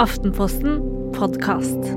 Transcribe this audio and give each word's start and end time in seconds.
Aftenposten 0.00 0.78
podkast. 1.12 1.90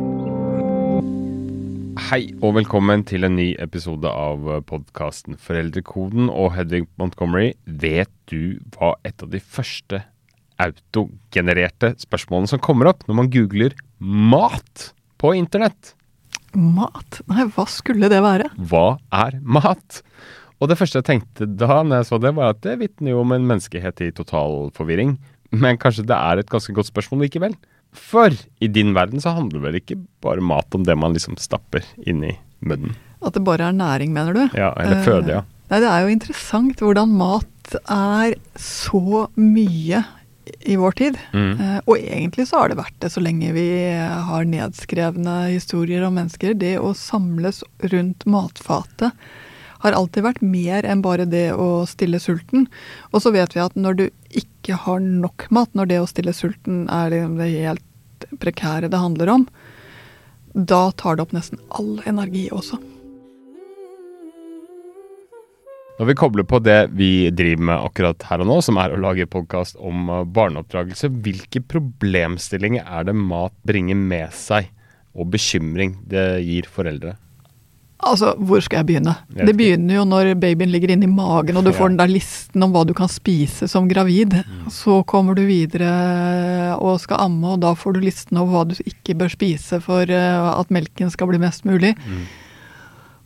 Hei 2.09 2.25
og 2.43 2.57
velkommen 2.57 3.05
til 3.07 3.23
en 3.23 3.37
ny 3.37 3.53
episode 3.63 4.09
av 4.11 4.43
podkasten 4.67 5.37
Foreldrekoden. 5.39 6.27
Og 6.27 6.51
Hedvig 6.57 6.89
Montgomery, 6.99 7.53
vet 7.63 8.11
du 8.27 8.57
hva 8.75 8.97
et 9.07 9.23
av 9.23 9.31
de 9.31 9.39
første 9.39 10.01
autogenererte 10.59 11.93
spørsmålene 12.03 12.51
som 12.51 12.63
kommer 12.63 12.91
opp 12.91 13.05
når 13.07 13.19
man 13.21 13.29
googler 13.31 13.77
mat 14.03 14.89
på 15.21 15.31
internett? 15.39 15.93
Mat? 16.51 17.21
Nei, 17.31 17.45
hva 17.55 17.63
skulle 17.71 18.11
det 18.11 18.19
være? 18.25 18.49
Hva 18.59 18.97
er 19.15 19.39
mat? 19.39 20.01
Og 20.59 20.67
det 20.71 20.77
første 20.79 20.99
jeg 20.99 21.07
tenkte 21.13 21.47
da 21.47 21.79
når 21.79 22.01
jeg 22.03 22.09
så 22.09 22.19
det, 22.19 22.33
var 22.35 22.51
at 22.51 22.59
det 22.67 22.75
vitner 22.83 23.15
jo 23.15 23.23
om 23.23 23.31
en 23.35 23.47
menneskehet 23.47 24.03
i 24.03 24.11
total 24.15 24.67
forvirring. 24.75 25.15
Men 25.55 25.79
kanskje 25.79 26.07
det 26.09 26.17
er 26.17 26.41
et 26.41 26.51
ganske 26.51 26.75
godt 26.75 26.91
spørsmål 26.91 27.25
likevel? 27.25 27.55
For 27.95 28.35
i 28.59 28.69
din 28.71 28.93
verden 28.95 29.23
så 29.23 29.35
handler 29.37 29.63
vel 29.63 29.79
ikke 29.79 29.99
bare 30.23 30.43
mat 30.43 30.75
om 30.75 30.85
det 30.87 30.97
man 30.99 31.15
liksom 31.15 31.39
stapper 31.41 31.85
inn 32.05 32.23
i 32.27 32.35
munnen? 32.65 32.95
At 33.25 33.37
det 33.37 33.45
bare 33.45 33.69
er 33.69 33.75
næring, 33.75 34.13
mener 34.13 34.35
du? 34.35 34.43
Ja, 34.57 34.73
eller 34.81 35.01
føde, 35.05 35.39
ja. 35.39 35.41
Eh, 35.41 35.71
nei, 35.71 35.81
det 35.81 35.89
er 35.89 36.03
jo 36.03 36.13
interessant 36.13 36.83
hvordan 36.83 37.15
mat 37.17 37.77
er 37.89 38.35
så 38.59 39.25
mye 39.39 40.03
i 40.65 40.75
vår 40.77 40.97
tid. 40.99 41.17
Mm. 41.33 41.55
Eh, 41.57 41.79
og 41.85 41.97
egentlig 41.97 42.45
så 42.49 42.61
har 42.61 42.71
det 42.71 42.79
vært 42.79 42.99
det 43.01 43.09
så 43.13 43.23
lenge 43.23 43.55
vi 43.55 43.67
har 44.29 44.45
nedskrevne 44.49 45.39
historier 45.55 46.05
om 46.05 46.19
mennesker. 46.19 46.53
Det 46.53 46.75
å 46.77 46.93
samles 46.97 47.63
rundt 47.93 48.27
matfatet 48.29 49.15
har 49.85 49.93
alltid 49.93 50.25
vært 50.25 50.45
mer 50.45 50.85
enn 50.87 51.03
bare 51.05 51.27
det 51.29 51.51
å 51.53 51.85
stille 51.89 52.19
sulten. 52.21 52.65
Og 53.11 53.21
så 53.23 53.33
vet 53.35 53.53
vi 53.55 53.63
at 53.63 53.75
når 53.77 53.99
du 53.99 54.05
ikke 54.35 54.77
har 54.85 55.01
nok 55.03 55.47
mat, 55.53 55.71
når 55.77 55.91
det 55.91 55.99
å 56.01 56.09
stille 56.09 56.33
sulten 56.33 56.85
er 56.89 57.11
liksom 57.13 57.37
det 57.41 57.51
helt 57.53 57.84
prekære 58.41 58.89
det 58.91 59.01
handler 59.01 59.31
om, 59.33 59.47
da 60.55 60.89
tar 60.95 61.17
det 61.17 61.25
opp 61.25 61.33
nesten 61.35 61.59
all 61.75 61.97
energi 62.07 62.47
også. 62.53 62.79
Når 65.95 66.09
vi 66.09 66.15
kobler 66.19 66.43
på 66.43 66.59
det 66.59 66.89
vi 66.91 67.29
driver 67.31 67.69
med 67.69 67.85
akkurat 67.87 68.23
her 68.27 68.41
og 68.43 68.49
nå, 68.49 68.57
som 68.63 68.79
er 68.81 68.91
å 68.91 68.99
lage 68.99 69.29
podkast 69.31 69.77
om 69.79 70.09
uh, 70.11 70.23
barneoppdragelse, 70.27 71.07
hvilke 71.23 71.61
problemstillinger 71.63 72.83
er 72.83 73.07
det 73.07 73.15
mat 73.15 73.55
bringer 73.63 73.95
med 73.95 74.33
seg, 74.35 74.67
og 75.15 75.31
bekymring 75.31 75.95
det 76.11 76.25
gir 76.43 76.67
foreldre? 76.67 77.15
Altså, 78.05 78.33
hvor 78.37 78.59
skal 78.61 78.81
jeg 78.81 78.87
begynne? 78.89 79.13
Jeg 79.37 79.47
Det 79.47 79.53
begynner 79.57 79.95
jo 79.95 80.03
når 80.05 80.33
babyen 80.39 80.69
ligger 80.69 80.91
inni 80.93 81.07
magen, 81.07 81.55
og 81.57 81.63
du 81.63 81.71
får 81.71 81.89
den 81.93 81.97
der 82.01 82.11
listen 82.11 82.63
om 82.65 82.73
hva 82.75 82.83
du 82.85 82.93
kan 82.93 83.07
spise 83.07 83.69
som 83.71 83.87
gravid. 83.87 84.35
Så 84.69 84.99
kommer 85.07 85.33
du 85.33 85.45
videre 85.47 86.75
og 86.75 86.99
skal 86.99 87.23
amme, 87.23 87.53
og 87.55 87.61
da 87.63 87.71
får 87.73 87.93
du 87.95 88.01
listen 88.03 88.37
over 88.37 88.51
hva 88.51 88.65
du 88.67 88.75
ikke 88.83 89.15
bør 89.15 89.31
spise 89.31 89.79
for 89.81 90.03
eh, 90.11 90.59
at 90.59 90.69
melken 90.75 91.09
skal 91.09 91.31
bli 91.31 91.39
mest 91.39 91.63
mulig. 91.65 91.95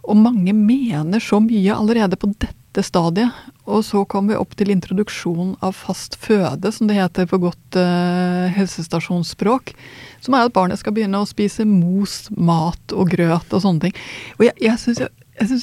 Og 0.06 0.16
mange 0.18 0.54
mener 0.54 1.20
så 1.20 1.42
mye 1.44 1.74
allerede 1.76 2.16
på 2.18 2.30
dette 2.32 2.54
stadiet. 2.86 3.34
Og 3.70 3.84
så 3.86 4.04
kommer 4.10 4.34
vi 4.34 4.40
opp 4.40 4.56
til 4.58 4.72
introduksjon 4.74 5.56
av 5.66 5.76
fast 5.78 6.18
føde, 6.22 6.72
som 6.74 6.90
det 6.90 6.98
heter 7.00 7.28
på 7.30 7.40
godt 7.42 7.78
uh, 7.78 8.50
helsestasjonsspråk. 8.56 9.74
Som 10.22 10.38
er 10.38 10.48
at 10.48 10.56
barnet 10.56 10.82
skal 10.82 10.96
begynne 10.96 11.22
å 11.22 11.30
spise 11.30 11.66
mos, 11.68 12.28
mat 12.38 12.96
og 12.96 13.12
grøt 13.14 13.54
og 13.54 13.64
sånne 13.66 13.88
ting. 13.88 14.02
Og 14.38 14.48
jeg, 14.48 14.56
jeg 14.62 14.82
syns 14.82 15.02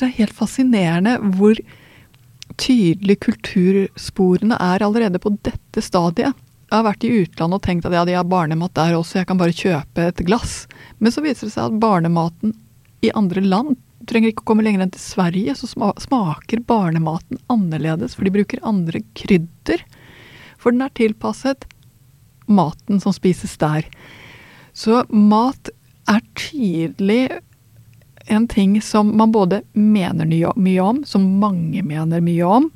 det 0.03 0.09
er 0.09 0.19
helt 0.19 0.37
fascinerende 0.37 1.17
hvor 1.39 1.61
tydelig 2.61 3.19
kultursporene 3.27 4.59
er 4.63 4.85
allerede 4.85 5.21
på 5.23 5.35
dette 5.45 5.83
stadiet. 5.85 6.35
Jeg 6.67 6.75
har 6.75 6.87
vært 6.89 7.05
i 7.07 7.13
utlandet 7.23 7.61
og 7.61 7.63
tenkt 7.63 7.87
at 7.87 7.95
ja, 7.95 8.05
de 8.09 8.17
har 8.17 8.27
barnemat 8.27 8.75
der 8.75 8.97
også, 8.99 9.21
jeg 9.21 9.29
kan 9.29 9.39
bare 9.39 9.55
kjøpe 9.55 10.09
et 10.11 10.23
glass. 10.27 10.65
Men 10.99 11.15
så 11.15 11.23
viser 11.23 11.47
det 11.47 11.55
seg 11.55 11.69
at 11.69 11.83
barnematen 11.83 12.57
i 13.07 13.13
andre 13.15 13.45
land 13.45 13.77
du 14.01 14.07
trenger 14.11 14.33
ikke 14.33 14.45
å 14.45 14.51
komme 14.53 14.65
lenger 14.67 14.85
enn 14.85 14.93
til 14.95 15.03
Sverige, 15.03 15.55
så 15.57 15.69
smaker 15.71 16.63
barnematen 16.69 17.41
annerledes, 17.53 18.17
for 18.17 18.27
de 18.27 18.35
bruker 18.35 18.63
andre 18.67 19.01
krydder. 19.17 19.83
For 20.61 20.75
den 20.75 20.85
er 20.85 20.93
tilpasset 20.97 21.67
maten 22.47 23.01
som 23.03 23.15
spises 23.17 23.57
der. 23.61 23.89
Så 24.77 25.03
mat 25.09 25.71
er 26.11 26.23
tydelig 26.39 27.41
en 28.27 28.47
ting 28.51 28.77
som 28.83 29.15
man 29.17 29.33
både 29.33 29.63
mener 29.73 30.29
mye 30.29 30.83
om, 30.83 31.03
som 31.07 31.27
mange 31.41 31.83
mener 31.87 32.23
mye 32.25 32.47
om. 32.47 32.71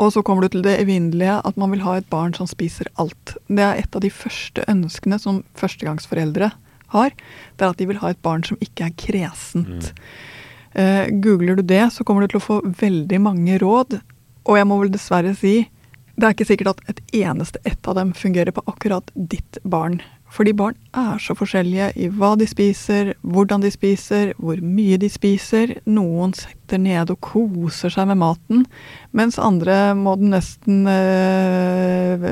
Og 0.00 0.12
så 0.14 0.22
kommer 0.24 0.46
du 0.46 0.54
til 0.54 0.64
det 0.64 0.78
evinnelige 0.80 1.36
at 1.44 1.58
man 1.60 1.74
vil 1.74 1.84
ha 1.84 1.98
et 1.98 2.08
barn 2.10 2.32
som 2.34 2.48
spiser 2.50 2.88
alt. 3.02 3.36
Det 3.46 3.62
er 3.62 3.82
et 3.82 3.94
av 3.94 4.02
de 4.02 4.10
første 4.10 4.64
ønskene 4.70 5.18
som 5.20 5.42
førstegangsforeldre 5.58 6.50
har. 6.94 7.12
Det 7.56 7.66
er 7.66 7.74
at 7.74 7.80
de 7.80 7.88
vil 7.90 8.00
ha 8.02 8.12
et 8.12 8.22
barn 8.24 8.44
som 8.46 8.60
ikke 8.64 8.88
er 8.88 8.96
kresent. 9.00 9.92
Eh, 10.72 11.10
googler 11.24 11.58
du 11.58 11.66
det, 11.66 11.84
så 11.92 12.04
kommer 12.04 12.24
du 12.24 12.32
til 12.32 12.40
å 12.40 12.46
få 12.46 12.60
veldig 12.80 13.20
mange 13.20 13.58
råd. 13.60 13.98
Og 14.48 14.58
jeg 14.58 14.68
må 14.68 14.80
vel 14.80 14.92
dessverre 14.94 15.34
si 15.38 15.62
det 16.12 16.28
er 16.28 16.34
ikke 16.34 16.48
sikkert 16.48 16.74
at 16.74 16.90
et 16.92 17.14
eneste 17.22 17.60
ett 17.64 17.88
av 17.88 17.96
dem 17.96 18.12
fungerer 18.16 18.52
på 18.52 18.64
akkurat 18.68 19.08
ditt 19.14 19.58
barn. 19.64 20.02
Fordi 20.32 20.54
barn 20.56 20.76
er 20.96 21.20
så 21.20 21.34
forskjellige 21.36 21.90
i 22.00 22.06
hva 22.16 22.30
de 22.40 22.46
spiser, 22.48 23.12
hvordan 23.20 23.60
de 23.64 23.70
spiser, 23.72 24.32
hvor 24.40 24.60
mye 24.64 24.96
de 25.00 25.10
spiser. 25.12 25.74
Noen 25.84 26.32
sitter 26.36 26.80
nede 26.80 27.12
og 27.12 27.20
koser 27.26 27.92
seg 27.92 28.08
med 28.08 28.20
maten, 28.22 28.64
mens 29.12 29.36
andre 29.36 29.92
må 29.98 30.14
den 30.20 30.32
nesten 30.32 30.88
øh, 30.88 32.24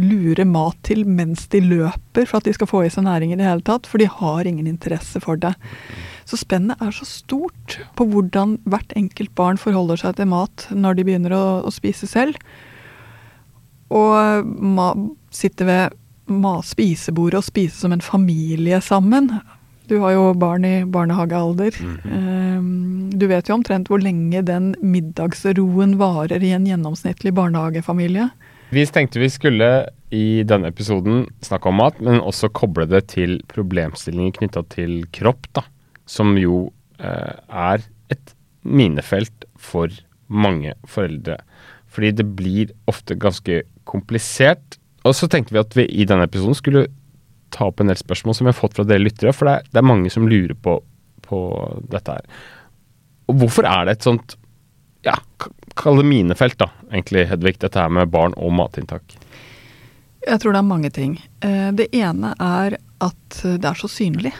lure 0.00 0.48
mat 0.48 0.80
til 0.88 1.04
mens 1.04 1.44
de 1.52 1.60
løper 1.66 2.24
for 2.24 2.40
at 2.40 2.48
de 2.48 2.56
skal 2.56 2.70
få 2.70 2.86
i 2.86 2.92
seg 2.92 3.04
næring 3.04 3.34
i 3.34 3.40
det 3.40 3.48
hele 3.48 3.66
tatt, 3.68 3.88
for 3.90 4.00
de 4.00 4.08
har 4.08 4.48
ingen 4.48 4.70
interesse 4.70 5.20
for 5.20 5.36
det. 5.36 5.52
Så 6.24 6.40
spennet 6.40 6.80
er 6.80 6.94
så 6.96 7.04
stort 7.04 7.82
på 7.98 8.08
hvordan 8.08 8.62
hvert 8.64 8.96
enkelt 8.96 9.34
barn 9.36 9.60
forholder 9.60 10.00
seg 10.00 10.16
til 10.16 10.32
mat 10.32 10.70
når 10.72 10.96
de 10.96 11.04
begynner 11.04 11.36
å, 11.36 11.46
å 11.68 11.74
spise 11.74 12.08
selv. 12.08 12.38
Og 13.92 14.48
ma 14.48 14.94
sitter 15.32 15.68
ved 15.68 15.98
spisebordet 16.64 17.40
og 17.40 17.46
spise 17.46 17.82
som 17.84 17.92
en 17.92 18.04
familie 18.04 18.80
sammen. 18.80 19.28
Du 19.90 19.98
har 20.00 20.14
jo 20.14 20.28
barn 20.38 20.64
i 20.64 20.84
barnehagealder. 20.88 21.76
Um, 22.06 23.10
du 23.12 23.26
vet 23.28 23.48
jo 23.48 23.58
omtrent 23.58 23.90
hvor 23.90 24.00
lenge 24.00 24.40
den 24.46 24.72
middagsroen 24.80 25.98
varer 26.00 26.42
i 26.42 26.54
en 26.56 26.68
gjennomsnittlig 26.68 27.34
barnehagefamilie. 27.36 28.30
Vi 28.72 28.86
tenkte 28.88 29.20
vi 29.20 29.28
skulle 29.28 29.68
i 30.12 30.42
denne 30.48 30.70
episoden 30.72 31.26
snakke 31.44 31.68
om 31.68 31.76
mat, 31.80 31.98
men 32.00 32.22
også 32.22 32.48
koble 32.56 32.86
det 32.88 33.02
til 33.12 33.40
problemstillinger 33.52 34.38
knytta 34.38 34.62
til 34.72 35.02
kropp, 35.12 35.44
da. 35.56 35.66
Som 36.08 36.38
jo 36.40 36.70
eh, 36.96 37.36
er 37.48 37.84
et 38.12 38.34
minefelt 38.64 39.44
for 39.60 39.92
mange 40.32 40.72
foreldre. 40.88 41.36
Fordi 41.92 42.14
det 42.16 42.26
blir 42.36 42.72
ofte 42.88 43.16
ganske 43.20 43.62
komplisert. 43.88 44.78
Og 45.04 45.14
så 45.18 45.28
tenkte 45.30 45.54
vi 45.56 45.62
at 45.62 45.76
vi 45.76 45.86
i 45.90 46.06
denne 46.08 46.28
episoden 46.28 46.54
skulle 46.58 46.86
ta 47.52 47.66
opp 47.68 47.82
en 47.82 47.90
del 47.90 47.98
spørsmål 48.00 48.36
som 48.36 48.46
vi 48.46 48.52
har 48.52 48.58
fått 48.58 48.78
fra 48.78 48.84
dere 48.88 49.02
lyttere, 49.02 49.34
for 49.36 49.48
det 49.48 49.54
er, 49.58 49.66
det 49.72 49.80
er 49.82 49.88
mange 49.90 50.12
som 50.12 50.28
lurer 50.30 50.54
på, 50.56 50.78
på 51.26 51.40
dette 51.92 52.14
her. 52.18 52.28
Og 53.28 53.36
hvorfor 53.42 53.68
er 53.68 53.88
det 53.88 53.98
et 53.98 54.06
sånt 54.06 54.36
ja, 55.04 55.16
kall 55.78 55.98
det 55.98 56.06
minefelt, 56.06 56.56
da, 56.62 56.70
egentlig, 56.92 57.26
Hedvig, 57.30 57.58
dette 57.62 57.80
her 57.82 57.90
med 57.92 58.10
barn 58.12 58.36
og 58.38 58.54
matinntak? 58.54 59.16
Jeg 60.22 60.38
tror 60.38 60.54
det 60.54 60.60
er 60.60 60.68
mange 60.68 60.90
ting. 60.94 61.16
Eh, 61.42 61.72
Det 61.74 61.88
ene 61.98 62.30
er 62.38 62.76
at 63.02 63.38
det 63.42 63.66
er 63.66 63.74
så 63.74 63.88
synlig. 63.90 64.30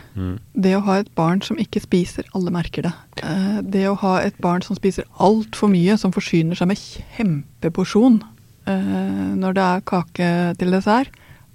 Det 0.55 0.77
å 0.79 0.85
ha 0.87 1.01
et 1.01 1.11
barn 1.19 1.41
som 1.43 1.59
ikke 1.59 1.83
spiser, 1.83 2.29
alle 2.39 2.53
merker 2.55 2.87
det. 2.87 2.93
Eh, 3.19 3.59
Det 3.67 3.83
å 3.91 3.97
ha 3.99 4.21
et 4.23 4.39
barn 4.39 4.63
som 4.63 4.79
spiser 4.79 5.05
altfor 5.19 5.73
mye, 5.73 5.99
som 5.99 6.15
forsyner 6.15 6.55
seg 6.55 6.71
med 6.71 6.79
kjempeporsjon 6.79 8.21
når 8.67 9.55
det 9.57 9.63
er 9.65 9.85
kake 9.89 10.29
til 10.61 10.71
dessert, 10.75 11.11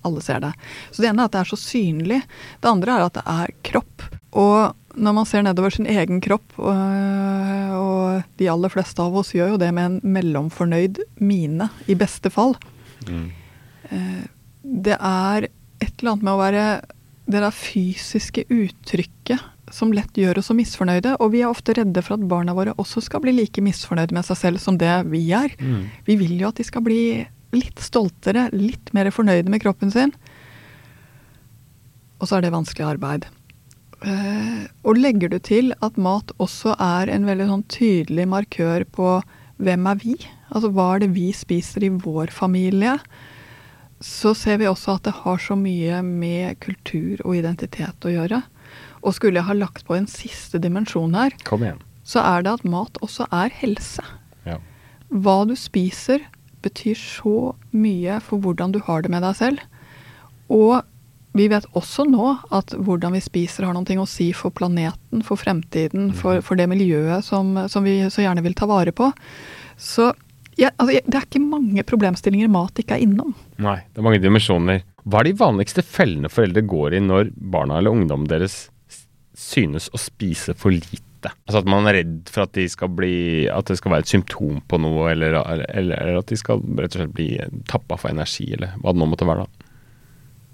alle 0.06 0.22
ser 0.24 0.40
det. 0.44 0.54
Så 0.92 1.02
det 1.04 1.10
ene 1.10 1.24
er 1.24 1.30
at 1.30 1.34
det 1.36 1.40
er 1.42 1.50
så 1.52 1.58
synlig. 1.60 2.22
Det 2.62 2.70
andre 2.70 2.96
er 2.98 3.06
at 3.08 3.18
det 3.18 3.24
er 3.28 3.54
kropp. 3.68 4.06
Og 4.38 4.76
når 4.98 5.14
man 5.14 5.28
ser 5.30 5.44
nedover 5.46 5.74
sin 5.74 5.88
egen 5.90 6.22
kropp, 6.24 6.56
og, 6.58 6.78
og 7.78 8.38
de 8.40 8.48
aller 8.50 8.72
fleste 8.74 9.04
av 9.04 9.16
oss 9.20 9.34
gjør 9.36 9.56
jo 9.56 9.60
det 9.62 9.72
med 9.76 9.86
en 9.92 10.14
mellomfornøyd 10.18 11.02
mine, 11.22 11.70
i 11.88 11.96
beste 12.00 12.32
fall. 12.34 12.56
Eh, 13.92 14.24
Det 14.64 14.98
er 15.00 15.48
et 15.80 15.94
eller 16.00 16.12
annet 16.16 16.24
med 16.26 16.34
å 16.34 16.42
være 16.42 16.64
det 17.28 17.42
der 17.44 17.52
fysiske 17.56 18.44
uttrykket 18.52 19.44
som 19.74 19.92
lett 19.96 20.16
gjør 20.18 20.40
oss 20.40 20.50
så 20.52 20.56
misfornøyde, 20.58 21.18
og 21.20 21.34
vi 21.34 21.42
er 21.44 21.52
ofte 21.52 21.76
redde 21.78 22.04
for 22.06 22.16
at 22.16 22.28
barna 22.30 22.56
våre 22.56 22.76
også 22.80 23.04
skal 23.04 23.24
bli 23.24 23.34
like 23.36 23.64
misfornøyde 23.64 24.16
med 24.16 24.28
seg 24.28 24.40
selv 24.40 24.64
som 24.64 24.78
det 24.80 24.94
vi 25.12 25.26
er. 25.36 25.56
Vi 26.08 26.16
vil 26.20 26.38
jo 26.40 26.50
at 26.50 26.60
de 26.60 26.66
skal 26.68 26.86
bli 26.86 27.26
litt 27.56 27.80
stoltere, 27.80 28.50
litt 28.54 28.94
mer 28.96 29.10
fornøyde 29.12 29.52
med 29.52 29.62
kroppen 29.64 29.92
sin. 29.92 30.14
Og 32.20 32.28
så 32.28 32.38
er 32.38 32.48
det 32.48 32.56
vanskelig 32.56 32.88
arbeid. 32.88 33.28
Eh, 34.06 34.68
og 34.86 34.98
legger 34.98 35.30
du 35.30 35.40
til 35.40 35.74
at 35.82 35.98
mat 35.98 36.32
også 36.38 36.76
er 36.80 37.10
en 37.10 37.26
veldig 37.26 37.48
sånn 37.50 37.66
tydelig 37.72 38.28
markør 38.30 38.86
på 38.94 39.16
hvem 39.58 39.88
er 39.90 40.04
vi? 40.04 40.16
Altså 40.54 40.70
hva 40.70 40.94
er 40.96 41.04
det 41.04 41.16
vi 41.16 41.32
spiser 41.34 41.88
i 41.88 41.90
vår 41.90 42.32
familie? 42.32 43.00
så 44.04 44.34
ser 44.38 44.60
vi 44.62 44.68
også 44.70 44.98
at 44.98 45.08
det 45.08 45.16
har 45.24 45.40
så 45.42 45.58
mye 45.58 46.02
med 46.06 46.60
kultur 46.62 47.22
og 47.24 47.38
identitet 47.40 48.06
å 48.06 48.14
gjøre. 48.14 48.42
Og 49.04 49.16
skulle 49.18 49.40
jeg 49.40 49.48
ha 49.50 49.56
lagt 49.58 49.86
på 49.88 49.96
en 49.98 50.08
siste 50.10 50.62
dimensjon 50.62 51.16
her, 51.18 51.36
så 52.08 52.24
er 52.24 52.46
det 52.46 52.58
at 52.58 52.68
mat 52.68 53.00
også 53.04 53.28
er 53.36 53.54
helse. 53.62 54.04
Ja. 54.48 54.60
Hva 55.12 55.42
du 55.48 55.56
spiser 55.60 56.24
betyr 56.66 56.98
så 57.00 57.54
mye 57.76 58.20
for 58.24 58.42
hvordan 58.44 58.74
du 58.76 58.82
har 58.84 59.04
det 59.04 59.12
med 59.14 59.24
deg 59.26 59.36
selv. 59.40 59.66
Og 60.52 60.82
vi 61.38 61.48
vet 61.52 61.68
også 61.78 62.08
nå 62.10 62.32
at 62.56 62.74
hvordan 62.74 63.14
vi 63.14 63.22
spiser 63.22 63.68
har 63.68 63.76
noe 63.76 64.02
å 64.02 64.10
si 64.10 64.32
for 64.36 64.54
planeten, 64.56 65.22
for 65.26 65.40
fremtiden, 65.40 66.10
for, 66.18 66.42
for 66.46 66.60
det 66.60 66.70
miljøet 66.72 67.26
som, 67.26 67.54
som 67.70 67.86
vi 67.86 68.00
så 68.10 68.26
gjerne 68.26 68.44
vil 68.46 68.58
ta 68.58 68.70
vare 68.70 68.94
på. 68.96 69.12
Så 69.78 70.10
ja, 70.58 70.72
altså, 70.82 70.98
det 71.06 71.14
er 71.20 71.28
ikke 71.28 71.44
mange 71.44 71.84
problemstillinger 71.86 72.50
mat 72.50 72.80
ikke 72.82 72.98
er 72.98 73.06
innom. 73.06 73.36
Nei, 73.62 73.78
det 73.94 74.02
er 74.02 74.08
mange 74.08 74.22
dimensjoner. 74.24 74.82
Hva 75.06 75.22
er 75.22 75.30
de 75.30 75.38
vanligste 75.38 75.86
fellene 75.86 76.32
foreldre 76.34 76.66
går 76.68 76.98
i 76.98 77.04
når 77.06 77.30
barna 77.54 77.78
eller 77.78 77.94
ungdommen 77.94 78.28
deres 78.30 78.66
synes 79.38 79.92
å 79.94 80.02
spise 80.02 80.56
for 80.58 80.74
lite? 80.74 81.04
Altså 81.48 81.62
at 81.62 81.70
man 81.70 81.88
er 81.90 82.00
redd 82.00 82.32
for 82.32 82.46
at, 82.46 82.54
de 82.56 82.66
skal 82.72 82.92
bli, 82.94 83.46
at 83.52 83.70
det 83.70 83.78
skal 83.80 83.94
være 83.94 84.06
et 84.06 84.12
symptom 84.12 84.60
på 84.70 84.80
noe, 84.82 85.12
eller, 85.12 85.38
eller, 85.68 86.20
at 86.20 86.32
de 86.32 86.38
skal 86.40 86.62
rett 86.78 86.96
og 86.96 87.02
slett 87.02 87.16
bli 87.16 87.30
tappa 87.70 87.98
for 88.00 88.14
energi, 88.14 88.50
eller 88.58 88.76
hva 88.82 88.94
det 88.94 89.02
nå 89.02 89.10
måtte 89.12 89.28
være. 89.30 89.46
da. 89.46 89.72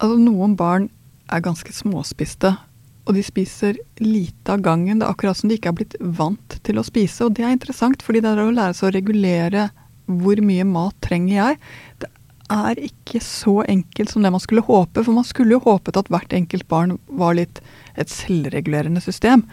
Altså, 0.03 0.19
noen 0.19 0.56
barn 0.59 0.89
er 1.31 1.44
ganske 1.44 1.75
småspiste, 1.75 2.56
og 3.03 3.18
de 3.18 3.24
spiser 3.25 3.77
lite 4.00 4.56
av 4.56 4.63
gangen. 4.63 5.00
Det 5.00 5.07
er 5.07 5.12
akkurat 5.12 5.39
som 5.39 5.51
de 5.51 5.57
ikke 5.59 5.74
er 5.74 5.80
blitt 5.81 5.95
vant 6.00 6.57
til 6.63 6.80
å 6.80 6.88
spise, 6.88 7.25
og 7.25 7.35
det 7.38 7.45
er 7.45 7.56
interessant, 7.56 8.03
fordi 8.03 8.24
det 8.24 8.31
er 8.31 8.44
å 8.44 8.51
lære 8.56 8.77
seg 8.77 8.89
å 8.89 8.95
regulere 8.95 9.69
hvor 10.07 10.39
mye 10.44 10.65
mat 10.68 10.95
trenger 11.03 11.35
jeg. 11.35 11.59
Det 12.03 12.09
er 12.54 12.82
ikke 12.88 13.22
så 13.24 13.62
enkelt 13.70 14.12
som 14.12 14.26
det 14.26 14.32
man 14.34 14.42
skulle 14.44 14.66
håpe, 14.66 15.04
for 15.04 15.16
man 15.16 15.28
skulle 15.28 15.56
jo 15.56 15.64
håpet 15.64 16.00
at 16.00 16.10
hvert 16.14 16.34
enkelt 16.36 16.68
barn 16.72 16.98
var 17.08 17.38
litt 17.38 17.62
et 18.00 18.12
selvregulerende 18.12 19.04
system. 19.04 19.46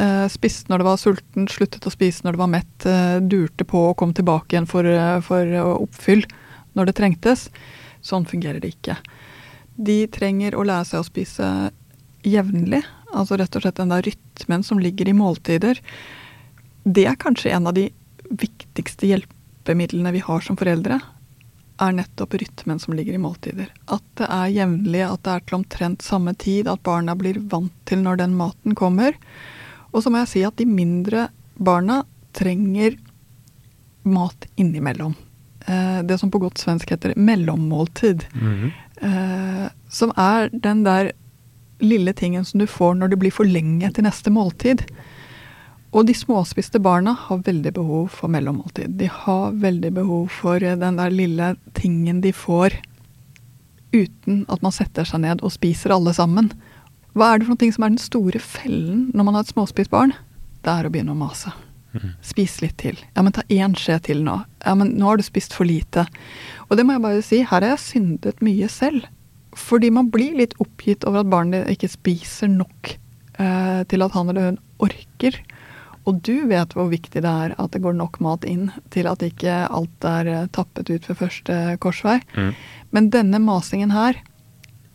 Uh, 0.00 0.24
spiste 0.32 0.72
når 0.72 0.80
det 0.80 0.86
var 0.88 1.00
sulten, 1.00 1.48
sluttet 1.52 1.86
å 1.86 1.92
spise 1.92 2.24
når 2.24 2.34
det 2.34 2.40
var 2.40 2.52
mett, 2.54 2.86
uh, 2.88 3.18
durte 3.20 3.66
på 3.68 3.82
og 3.90 3.98
kom 4.00 4.14
tilbake 4.16 4.56
igjen 4.56 4.68
for, 4.70 4.88
uh, 4.88 5.20
for 5.24 5.46
eh, 5.46 5.74
oppfyll 5.84 6.24
når 6.78 6.88
det 6.88 6.96
trengtes. 6.98 7.46
Sånn 8.02 8.26
fungerer 8.26 8.62
det 8.62 8.72
ikke. 8.72 8.96
De 9.76 10.02
trenger 10.12 10.56
å 10.56 10.64
lære 10.66 10.88
seg 10.88 11.02
å 11.02 11.06
spise 11.06 11.48
jevnlig. 12.26 12.82
Altså 13.12 13.36
rett 13.36 13.54
og 13.58 13.64
slett 13.64 13.78
den 13.78 13.92
der 13.92 14.04
rytmen 14.06 14.64
som 14.64 14.80
ligger 14.80 15.10
i 15.10 15.16
måltider. 15.16 15.78
Det 16.82 17.04
er 17.06 17.20
kanskje 17.20 17.52
en 17.52 17.68
av 17.68 17.76
de 17.76 17.90
viktigste 18.32 19.10
hjelpemidlene 19.10 20.14
vi 20.16 20.24
har 20.24 20.42
som 20.44 20.56
foreldre. 20.58 20.98
Er 21.82 21.94
nettopp 21.96 22.36
rytmen 22.38 22.78
som 22.78 22.94
ligger 22.94 23.16
i 23.16 23.22
måltider. 23.22 23.70
At 23.90 24.04
det 24.20 24.28
er 24.28 24.52
jevnlig, 24.54 25.02
at 25.06 25.22
det 25.26 25.32
er 25.34 25.46
til 25.46 25.58
omtrent 25.58 26.04
samme 26.06 26.34
tid, 26.38 26.68
at 26.70 26.82
barna 26.86 27.16
blir 27.18 27.40
vant 27.50 27.74
til 27.88 28.04
når 28.04 28.20
den 28.22 28.36
maten 28.38 28.76
kommer. 28.78 29.16
Og 29.90 30.04
så 30.04 30.12
må 30.12 30.22
jeg 30.22 30.30
si 30.30 30.44
at 30.46 30.56
de 30.60 30.68
mindre 30.68 31.26
barna 31.58 32.02
trenger 32.36 32.96
mat 34.08 34.46
innimellom. 34.56 35.14
Eh, 35.66 36.02
det 36.06 36.18
som 36.18 36.30
på 36.30 36.40
godt 36.42 36.62
svensk 36.62 36.90
heter 36.94 37.16
mellommåltid. 37.16 38.24
Eh, 39.02 39.66
som 39.88 40.14
er 40.16 40.50
den 40.52 40.84
der 40.86 41.12
lille 41.82 42.12
tingen 42.12 42.44
som 42.44 42.62
du 42.62 42.66
får 42.66 42.94
når 42.94 43.12
det 43.12 43.18
blir 43.22 43.34
for 43.34 43.48
lenge 43.48 43.90
til 43.92 44.06
neste 44.06 44.30
måltid. 44.30 44.86
Og 45.92 46.06
de 46.08 46.14
småspiste 46.16 46.80
barna 46.80 47.12
har 47.26 47.42
veldig 47.44 47.74
behov 47.76 48.14
for 48.16 48.32
mellommåltid. 48.32 48.94
De 48.96 49.10
har 49.12 49.56
veldig 49.60 49.92
behov 49.98 50.30
for 50.32 50.62
eh, 50.64 50.78
den 50.78 50.98
der 51.00 51.12
lille 51.12 51.54
tingen 51.76 52.22
de 52.24 52.32
får 52.32 52.78
uten 53.92 54.46
at 54.48 54.62
man 54.64 54.72
setter 54.72 55.04
seg 55.04 55.20
ned 55.24 55.42
og 55.44 55.52
spiser 55.52 55.92
alle 55.92 56.14
sammen. 56.16 56.48
Hva 57.12 57.34
er 57.34 57.42
det 57.42 57.48
for 57.48 57.60
noe 57.60 57.74
som 57.76 57.84
er 57.84 57.92
den 57.92 58.00
store 58.00 58.40
fellen 58.40 59.10
når 59.12 59.28
man 59.28 59.36
har 59.36 59.44
et 59.44 59.52
småspist 59.52 59.92
barn? 59.92 60.14
Det 60.64 60.72
er 60.72 60.88
å 60.88 60.92
begynne 60.94 61.12
å 61.12 61.18
mase. 61.18 61.52
Spis 62.24 62.60
litt 62.62 62.78
til. 62.80 62.96
Ja, 63.12 63.20
men 63.20 63.34
ta 63.36 63.42
én 63.52 63.74
skje 63.76 63.98
til 64.06 64.22
nå. 64.24 64.38
Ja, 64.64 64.72
men 64.78 64.94
nå 64.96 65.10
har 65.10 65.20
du 65.20 65.26
spist 65.26 65.52
for 65.52 65.68
lite. 65.68 66.06
Og 66.70 66.78
det 66.78 66.86
må 66.88 66.96
jeg 66.96 67.04
bare 67.04 67.24
si, 67.26 67.42
her 67.42 67.60
har 67.60 67.74
jeg 67.74 67.84
syndet 67.84 68.40
mye 68.44 68.68
selv. 68.72 69.04
Fordi 69.58 69.90
man 69.92 70.08
blir 70.12 70.38
litt 70.38 70.56
oppgitt 70.62 71.04
over 71.04 71.20
at 71.20 71.32
barnet 71.32 71.68
ikke 71.68 71.90
spiser 71.92 72.48
nok 72.48 72.94
eh, 72.94 73.82
til 73.92 74.06
at 74.06 74.16
han 74.16 74.32
eller 74.32 74.54
hun 74.54 74.60
orker. 74.88 75.36
Og 76.04 76.18
du 76.26 76.46
vet 76.50 76.74
hvor 76.74 76.88
viktig 76.90 77.22
det 77.22 77.30
er 77.30 77.54
at 77.60 77.74
det 77.74 77.82
går 77.84 77.94
nok 77.98 78.18
mat 78.24 78.46
inn 78.48 78.70
til 78.94 79.06
at 79.10 79.22
ikke 79.22 79.62
alt 79.68 80.06
er 80.08 80.30
eh, 80.30 80.48
tappet 80.54 80.90
ut 80.90 81.08
ved 81.08 81.18
første 81.18 81.58
korsvei. 81.82 82.18
Mm. 82.34 82.52
Men 82.90 83.10
denne 83.14 83.42
masingen 83.42 83.94
her 83.94 84.18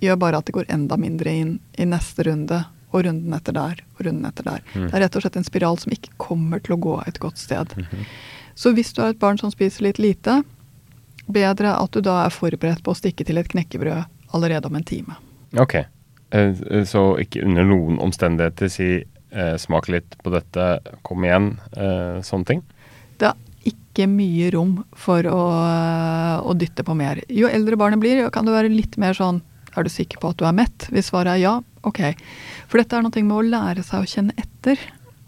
gjør 0.04 0.20
bare 0.22 0.42
at 0.42 0.50
det 0.50 0.58
går 0.58 0.68
enda 0.74 0.98
mindre 1.00 1.32
inn 1.32 1.54
i 1.80 1.88
neste 1.88 2.28
runde, 2.28 2.60
og 2.92 3.04
runden 3.04 3.34
etter 3.36 3.56
der, 3.56 3.82
og 3.98 4.06
runden 4.06 4.28
etter 4.30 4.46
der. 4.48 4.62
Mm. 4.74 4.86
Det 4.88 4.94
er 4.94 5.04
rett 5.06 5.18
og 5.18 5.24
slett 5.24 5.40
en 5.40 5.48
spiral 5.48 5.80
som 5.82 5.96
ikke 5.96 6.14
kommer 6.22 6.62
til 6.64 6.78
å 6.78 6.82
gå 6.84 7.00
et 7.08 7.20
godt 7.24 7.42
sted. 7.42 7.74
Så 8.58 8.72
hvis 8.78 8.94
du 8.94 9.02
har 9.04 9.16
et 9.16 9.20
barn 9.22 9.40
som 9.42 9.52
spiser 9.54 9.88
litt 9.88 10.00
lite, 10.00 10.42
bedre 11.28 11.74
at 11.76 11.92
du 11.96 12.04
da 12.06 12.22
er 12.26 12.36
forberedt 12.36 12.84
på 12.86 12.94
å 12.94 13.00
stikke 13.00 13.26
til 13.28 13.42
et 13.42 13.50
knekkebrød 13.52 14.36
allerede 14.38 14.70
om 14.70 14.78
en 14.80 14.88
time. 14.88 15.18
Ok, 15.58 15.80
Eh, 16.30 16.54
eh, 16.72 16.84
så 16.84 17.18
ikke 17.22 17.46
under 17.46 17.64
noen 17.68 18.00
omstendigheter 18.04 18.72
si 18.72 18.90
eh, 19.32 19.56
smak 19.60 19.90
litt 19.92 20.18
på 20.24 20.34
dette, 20.34 20.70
kom 21.08 21.26
igjen, 21.26 21.54
eh, 21.76 22.20
sånne 22.26 22.50
ting. 22.50 22.64
Det 23.18 23.32
er 23.32 23.72
ikke 23.72 24.08
mye 24.12 24.52
rom 24.54 24.76
for 24.96 25.28
å, 25.30 25.42
å 26.48 26.58
dytte 26.58 26.86
på 26.88 26.96
mer. 26.98 27.24
Jo 27.34 27.50
eldre 27.52 27.80
barnet 27.80 28.02
blir, 28.04 28.24
kan 28.34 28.48
det 28.48 28.56
være 28.56 28.74
litt 28.74 29.00
mer 29.02 29.18
sånn 29.18 29.44
Er 29.78 29.86
du 29.86 29.92
sikker 29.94 30.18
på 30.18 30.32
at 30.32 30.40
du 30.40 30.46
er 30.48 30.56
mett? 30.58 30.88
Hvis 30.90 31.12
svaret 31.12 31.36
er 31.36 31.42
ja, 31.44 31.52
ok. 31.86 32.00
For 32.66 32.82
dette 32.82 32.98
er 32.98 33.04
noe 33.06 33.22
med 33.22 33.36
å 33.36 33.44
lære 33.46 33.84
seg 33.86 34.02
å 34.02 34.10
kjenne 34.10 34.34
etter. 34.42 34.80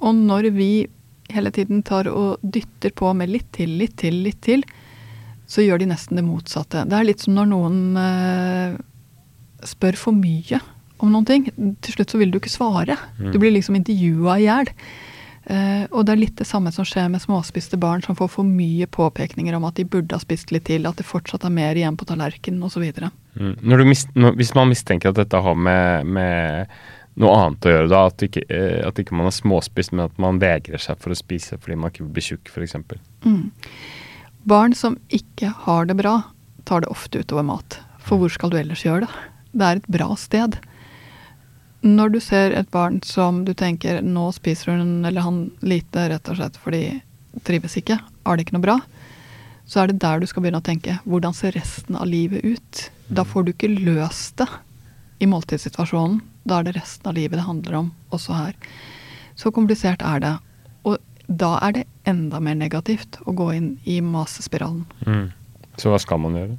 Og 0.02 0.16
når 0.18 0.48
vi 0.56 0.88
hele 1.30 1.52
tiden 1.54 1.84
tar 1.86 2.10
og 2.10 2.42
dytter 2.42 2.96
på 2.98 3.12
med 3.14 3.30
litt 3.30 3.52
til, 3.54 3.76
litt 3.78 3.94
til, 4.02 4.24
litt 4.26 4.40
til, 4.42 4.64
så 5.46 5.62
gjør 5.62 5.84
de 5.84 5.92
nesten 5.92 6.18
det 6.18 6.26
motsatte. 6.26 6.82
Det 6.90 6.98
er 6.98 7.06
litt 7.06 7.22
som 7.22 7.36
når 7.38 7.52
noen 7.52 7.80
eh, 8.02 8.74
spør 9.70 10.00
for 10.02 10.18
mye 10.18 10.58
om 11.04 11.14
noen 11.14 11.28
ting. 11.28 11.48
Til 11.84 11.96
slutt 11.96 12.14
så 12.14 12.20
vil 12.22 12.34
du 12.34 12.40
ikke 12.40 12.52
svare. 12.52 12.98
Du 13.20 13.40
blir 13.40 13.54
liksom 13.56 13.78
intervjua 13.80 14.40
i 14.40 14.48
hjel. 14.48 14.74
Uh, 15.50 15.88
og 15.96 16.04
det 16.06 16.14
er 16.14 16.20
litt 16.20 16.38
det 16.38 16.46
samme 16.46 16.70
som 16.70 16.86
skjer 16.86 17.08
med 17.10 17.24
småspiste 17.24 17.78
barn 17.82 18.04
som 18.06 18.14
får 18.14 18.28
for 18.36 18.46
mye 18.46 18.86
påpekninger 18.92 19.56
om 19.58 19.64
at 19.66 19.80
de 19.80 19.86
burde 19.88 20.14
ha 20.14 20.22
spist 20.22 20.52
litt 20.54 20.68
til, 20.68 20.86
at 20.86 21.00
det 21.00 21.08
fortsatt 21.10 21.48
er 21.48 21.54
mer 21.56 21.80
igjen 21.80 21.98
på 21.98 22.06
tallerkenen 22.06 22.62
osv. 22.68 22.84
Mm. 23.34 23.56
Når 23.64 23.86
hvis 24.38 24.54
man 24.54 24.70
mistenker 24.70 25.10
at 25.10 25.18
dette 25.18 25.42
har 25.42 25.58
med, 25.58 26.06
med 26.06 26.70
noe 27.20 27.40
annet 27.40 27.66
å 27.66 27.74
gjøre, 27.74 27.90
da, 27.90 28.04
at, 28.12 28.26
ikke, 28.28 28.46
eh, 28.54 28.78
at 28.86 29.02
ikke 29.02 29.18
man 29.18 29.32
er 29.32 29.36
småspist, 29.36 29.96
men 29.96 30.06
at 30.06 30.22
man 30.22 30.38
vegrer 30.44 30.82
seg 30.82 31.02
for 31.02 31.16
å 31.16 31.18
spise 31.18 31.58
fordi 31.58 31.80
man 31.80 31.96
ikke 31.96 32.06
vil 32.06 32.14
bli 32.20 32.26
tjukk, 32.30 32.52
f.eks. 32.54 32.78
Mm. 33.26 33.50
Barn 34.50 34.76
som 34.78 35.00
ikke 35.14 35.52
har 35.66 35.90
det 35.90 35.98
bra, 36.00 36.20
tar 36.70 36.86
det 36.86 36.94
ofte 36.94 37.24
utover 37.24 37.48
mat. 37.48 37.80
For 38.06 38.22
hvor 38.22 38.32
skal 38.34 38.54
du 38.54 38.60
ellers 38.60 38.86
gjøre 38.86 39.08
det? 39.08 39.26
Det 39.50 39.66
er 39.66 39.82
et 39.82 39.90
bra 39.98 40.14
sted. 40.20 40.60
Når 41.86 42.10
du 42.12 42.20
ser 42.20 42.56
et 42.58 42.72
barn 42.72 43.00
som 43.08 43.44
du 43.48 43.54
tenker 43.56 44.02
nå 44.04 44.26
spiser 44.36 44.76
hun 44.76 45.06
eller 45.08 45.24
han 45.24 45.46
lite 45.64 46.10
rett 46.12 46.32
og 46.32 46.40
slett 46.40 46.58
fordi 46.60 46.84
trives 47.48 47.78
ikke, 47.80 48.00
har 48.26 48.36
det 48.36 48.46
ikke 48.46 48.58
noe 48.58 48.66
bra, 48.66 48.78
så 49.70 49.84
er 49.84 49.92
det 49.92 50.02
der 50.02 50.20
du 50.20 50.28
skal 50.28 50.44
begynne 50.44 50.60
å 50.60 50.66
tenke 50.66 50.98
hvordan 51.06 51.36
ser 51.38 51.56
resten 51.56 51.96
av 51.96 52.10
livet 52.10 52.44
ut? 52.44 52.84
Da 53.08 53.24
får 53.24 53.46
du 53.46 53.54
ikke 53.54 53.72
løst 53.72 54.42
det 54.42 54.50
i 55.24 55.28
måltidssituasjonen. 55.30 56.20
Da 56.44 56.60
er 56.60 56.68
det 56.68 56.76
resten 56.80 57.10
av 57.12 57.16
livet 57.16 57.38
det 57.38 57.46
handler 57.48 57.78
om, 57.84 57.92
også 58.16 58.36
her. 58.36 58.56
Så 59.40 59.54
komplisert 59.56 60.04
er 60.04 60.24
det. 60.24 60.36
Og 60.88 60.98
da 61.28 61.56
er 61.64 61.78
det 61.78 61.86
enda 62.10 62.42
mer 62.44 62.58
negativt 62.58 63.22
å 63.30 63.36
gå 63.38 63.52
inn 63.56 63.70
i 63.86 64.00
masespiralen. 64.04 64.88
Mm. 65.06 65.30
Så 65.80 65.94
hva 65.94 66.00
skal 66.02 66.20
man 66.24 66.36
gjøre? 66.36 66.58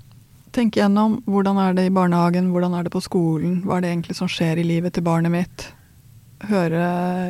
Tenk 0.50 0.74
gjennom 0.74 1.20
hvordan 1.30 1.58
er 1.62 1.76
det 1.76 1.84
i 1.86 1.92
barnehagen, 1.94 2.48
hvordan 2.50 2.72
er 2.74 2.86
det 2.86 2.90
på 2.90 3.02
skolen, 3.04 3.60
hva 3.62 3.76
er 3.76 3.84
det 3.84 3.92
egentlig 3.92 4.16
som 4.18 4.30
skjer 4.30 4.58
i 4.58 4.66
livet 4.66 4.96
til 4.96 5.04
barnet 5.06 5.30
mitt? 5.30 5.66
Høre 6.50 6.80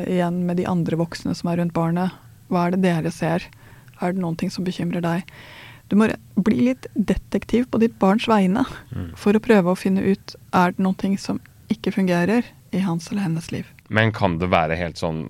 igjen 0.09 0.39
med 0.47 0.57
de 0.57 0.65
andre 0.69 0.97
voksne 0.97 1.35
som 1.37 1.51
er 1.51 1.59
rundt 1.61 1.75
barnet. 1.75 2.15
Hva 2.49 2.65
er 2.65 2.73
det 2.73 2.81
dere 2.87 3.11
ser? 3.13 3.45
Er 4.01 4.15
det 4.15 4.23
noen 4.23 4.39
ting 4.39 4.49
som 4.49 4.65
bekymrer 4.65 5.03
deg? 5.05 5.29
Du 5.91 5.97
må 5.99 6.07
bli 6.39 6.71
litt 6.71 6.87
detektiv 6.95 7.67
på 7.69 7.81
ditt 7.83 7.99
barns 8.01 8.25
vegne 8.31 8.63
for 9.19 9.35
å 9.35 9.43
prøve 9.43 9.73
å 9.73 9.77
finne 9.77 10.01
ut 10.01 10.35
er 10.55 10.73
det 10.73 10.81
noen 10.81 10.97
ting 10.97 11.17
som 11.19 11.41
ikke 11.69 11.93
fungerer 11.93 12.47
i 12.71 12.81
hans 12.81 13.11
eller 13.11 13.27
hennes 13.27 13.51
liv. 13.53 13.67
Men 13.91 14.13
kan 14.15 14.37
det 14.39 14.47
være 14.51 14.77
helt 14.79 14.99
sånn 14.99 15.25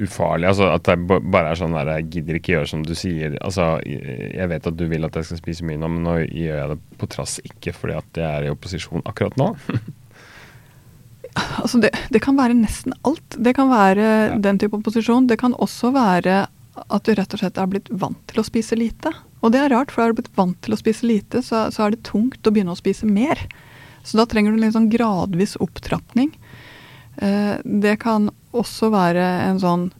ufarlig? 0.00 0.48
Altså 0.48 0.70
At 0.72 0.88
det 0.88 0.96
bare 1.04 1.50
er 1.50 1.60
sånn 1.60 1.76
der 1.76 1.90
Jeg 1.98 2.08
gidder 2.14 2.38
ikke 2.38 2.54
gjøre 2.54 2.70
som 2.70 2.86
du 2.86 2.94
sier. 2.96 3.36
Altså 3.44 3.76
Jeg 3.84 4.48
vet 4.52 4.70
at 4.70 4.78
du 4.78 4.86
vil 4.88 5.04
at 5.04 5.18
jeg 5.18 5.28
skal 5.28 5.42
spise 5.42 5.68
mye 5.68 5.80
nå, 5.80 5.90
men 5.92 6.06
nå 6.06 6.16
gjør 6.24 6.56
jeg 6.62 6.72
det 6.72 6.80
på 7.00 7.10
trass 7.12 7.36
ikke 7.44 7.76
fordi 7.76 7.98
at 7.98 8.20
jeg 8.22 8.26
er 8.30 8.48
i 8.48 8.52
opposisjon 8.54 9.04
akkurat 9.04 9.38
nå. 9.40 9.52
Altså 11.36 11.76
det, 11.82 11.90
det 12.08 12.22
kan 12.24 12.36
være 12.38 12.54
nesten 12.56 12.94
alt. 13.04 13.34
Det 13.36 13.52
kan 13.58 13.68
være 13.68 14.38
den 14.40 14.56
type 14.56 14.78
opposisjon. 14.78 15.26
Det 15.28 15.36
kan 15.42 15.52
også 15.60 15.90
være 15.92 16.46
at 16.76 17.04
du 17.04 17.12
rett 17.16 17.32
og 17.32 17.40
slett 17.40 17.58
er 17.60 17.68
blitt 17.70 17.90
vant 17.92 18.20
til 18.30 18.40
å 18.40 18.46
spise 18.46 18.76
lite. 18.78 19.12
Og 19.44 19.52
det 19.52 19.60
er 19.62 19.72
rart, 19.72 19.92
for 19.92 20.04
er 20.04 20.12
du 20.12 20.20
blitt 20.20 20.32
vant 20.36 20.58
til 20.64 20.74
å 20.74 20.80
spise 20.80 21.06
lite, 21.08 21.42
så, 21.44 21.66
så, 21.72 21.84
er 21.84 21.94
det 21.94 22.06
tungt 22.08 22.46
å 22.46 22.52
begynne 22.52 22.74
å 22.74 22.78
spise 22.78 23.08
mer. 23.08 23.40
Så 24.06 24.18
da 24.20 24.26
trenger 24.28 24.52
du 24.52 24.58
en 24.58 24.66
litt 24.66 24.76
sånn 24.76 24.90
gradvis 24.92 25.56
opptrapning. 25.62 26.32
Eh, 27.16 27.56
det 27.64 27.96
kan 28.02 28.30
også 28.56 28.90
være 28.92 29.24
en 29.50 29.60
sånn 29.60 29.92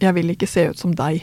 'jeg 0.00 0.14
vil 0.14 0.30
ikke 0.30 0.48
se 0.48 0.68
ut 0.70 0.78
som 0.78 0.94
deg'. 0.94 1.22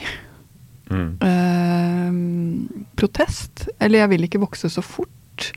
Mm. 0.89 1.17
Eh, 1.21 2.87
protest. 2.95 3.67
Eller 3.79 3.99
'jeg 3.99 4.09
vil 4.09 4.23
ikke 4.23 4.43
vokse 4.43 4.69
så 4.69 4.81
fort'. 4.81 5.53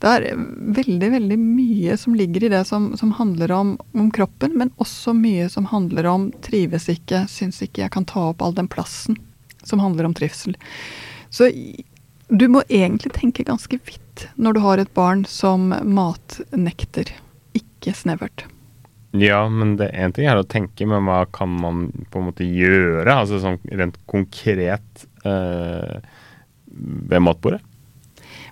Det 0.00 0.08
er 0.08 0.34
veldig, 0.34 1.10
veldig 1.12 1.38
mye 1.38 1.96
som 1.96 2.14
ligger 2.14 2.44
i 2.44 2.48
det 2.48 2.66
som, 2.66 2.96
som 2.96 3.10
handler 3.18 3.52
om, 3.52 3.78
om, 3.92 4.10
kroppen, 4.10 4.56
men 4.56 4.70
også 4.80 5.12
mye 5.12 5.48
som 5.48 5.66
handler 5.66 6.06
om 6.06 6.32
'trives 6.40 6.88
ikke', 6.88 7.28
'syns 7.28 7.60
ikke 7.62 7.82
jeg 7.82 7.90
kan 7.90 8.04
ta 8.04 8.30
opp 8.30 8.40
all 8.42 8.54
den 8.54 8.68
plassen', 8.68 9.18
som 9.62 9.78
handler 9.78 10.04
om 10.04 10.14
trivsel. 10.14 10.56
Så 11.28 11.52
du 12.28 12.48
må 12.48 12.62
egentlig 12.70 13.12
tenke 13.12 13.44
ganske 13.44 13.76
vidt 13.76 14.28
når 14.36 14.52
du 14.52 14.60
har 14.60 14.78
et 14.78 14.94
barn 14.94 15.24
som 15.24 15.68
matnekter, 15.84 17.12
ikke 17.52 17.92
snevert. 17.92 18.46
Ja, 19.12 19.48
men 19.48 19.74
det 19.76 19.90
én 19.90 20.12
ting 20.14 20.28
er 20.30 20.38
å 20.38 20.46
tenke, 20.46 20.86
men 20.86 21.08
hva 21.08 21.24
kan 21.34 21.50
man 21.50 21.88
på 22.12 22.20
en 22.20 22.28
måte 22.28 22.46
gjøre? 22.46 23.10
Altså 23.10 23.40
sånn 23.42 23.58
rent 23.66 23.98
konkret 24.10 25.06
eh, 25.26 25.98
ved 26.70 27.24
matbordet? 27.26 27.64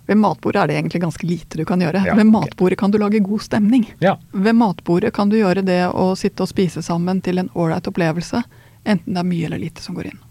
Ved 0.08 0.16
matbordet 0.16 0.62
er 0.62 0.70
det 0.70 0.78
egentlig 0.78 1.02
ganske 1.02 1.26
lite 1.28 1.60
du 1.60 1.66
kan 1.68 1.82
gjøre. 1.84 2.00
Ja, 2.08 2.16
ved 2.16 2.26
matbordet 2.32 2.78
kan 2.80 2.90
du 2.90 2.96
lage 2.98 3.20
god 3.20 3.44
stemning. 3.44 3.84
Ja. 4.00 4.16
Ved 4.32 4.56
matbordet 4.56 5.12
kan 5.14 5.28
du 5.28 5.36
gjøre 5.36 5.62
det 5.62 5.82
å 5.92 6.14
sitte 6.16 6.46
og 6.46 6.50
spise 6.50 6.82
sammen 6.82 7.20
til 7.22 7.38
en 7.42 7.52
ålreit 7.52 7.86
opplevelse. 7.92 8.40
Enten 8.88 9.14
det 9.14 9.20
er 9.20 9.28
mye 9.28 9.46
eller 9.50 9.60
lite 9.60 9.84
som 9.84 9.98
går 9.98 10.10
inn. 10.10 10.24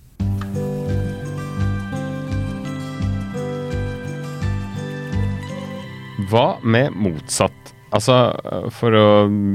Hva 6.27 6.47
med 6.65 6.97
motsatt 6.97 7.76
Altså, 7.95 8.15
For 8.75 8.95
å 8.97 9.05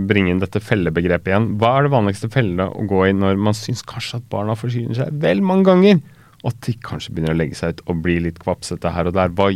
bringe 0.08 0.32
inn 0.32 0.40
dette 0.42 0.62
fellebegrepet 0.62 1.32
igjen. 1.32 1.50
Hva 1.60 1.76
er 1.76 1.86
det 1.86 1.94
vanligste 1.94 2.30
fellene 2.32 2.68
å 2.70 2.86
gå 2.88 3.04
i 3.08 3.14
når 3.16 3.40
man 3.40 3.56
syns 3.56 3.84
kanskje 3.88 4.22
at 4.22 4.28
barna 4.32 4.56
forsyner 4.58 4.96
seg 4.98 5.22
vel 5.22 5.42
mange 5.44 5.68
ganger, 5.68 6.02
og 6.42 6.52
at 6.54 6.60
de 6.66 6.74
kanskje 6.82 7.14
begynner 7.14 7.36
å 7.36 7.38
legge 7.38 7.58
seg 7.58 7.76
ut 7.76 7.82
og 7.86 8.02
bli 8.04 8.18
litt 8.24 8.40
kvapsete 8.42 8.92
her 8.94 9.10
og 9.10 9.16
der? 9.18 9.34
Hva, 9.36 9.50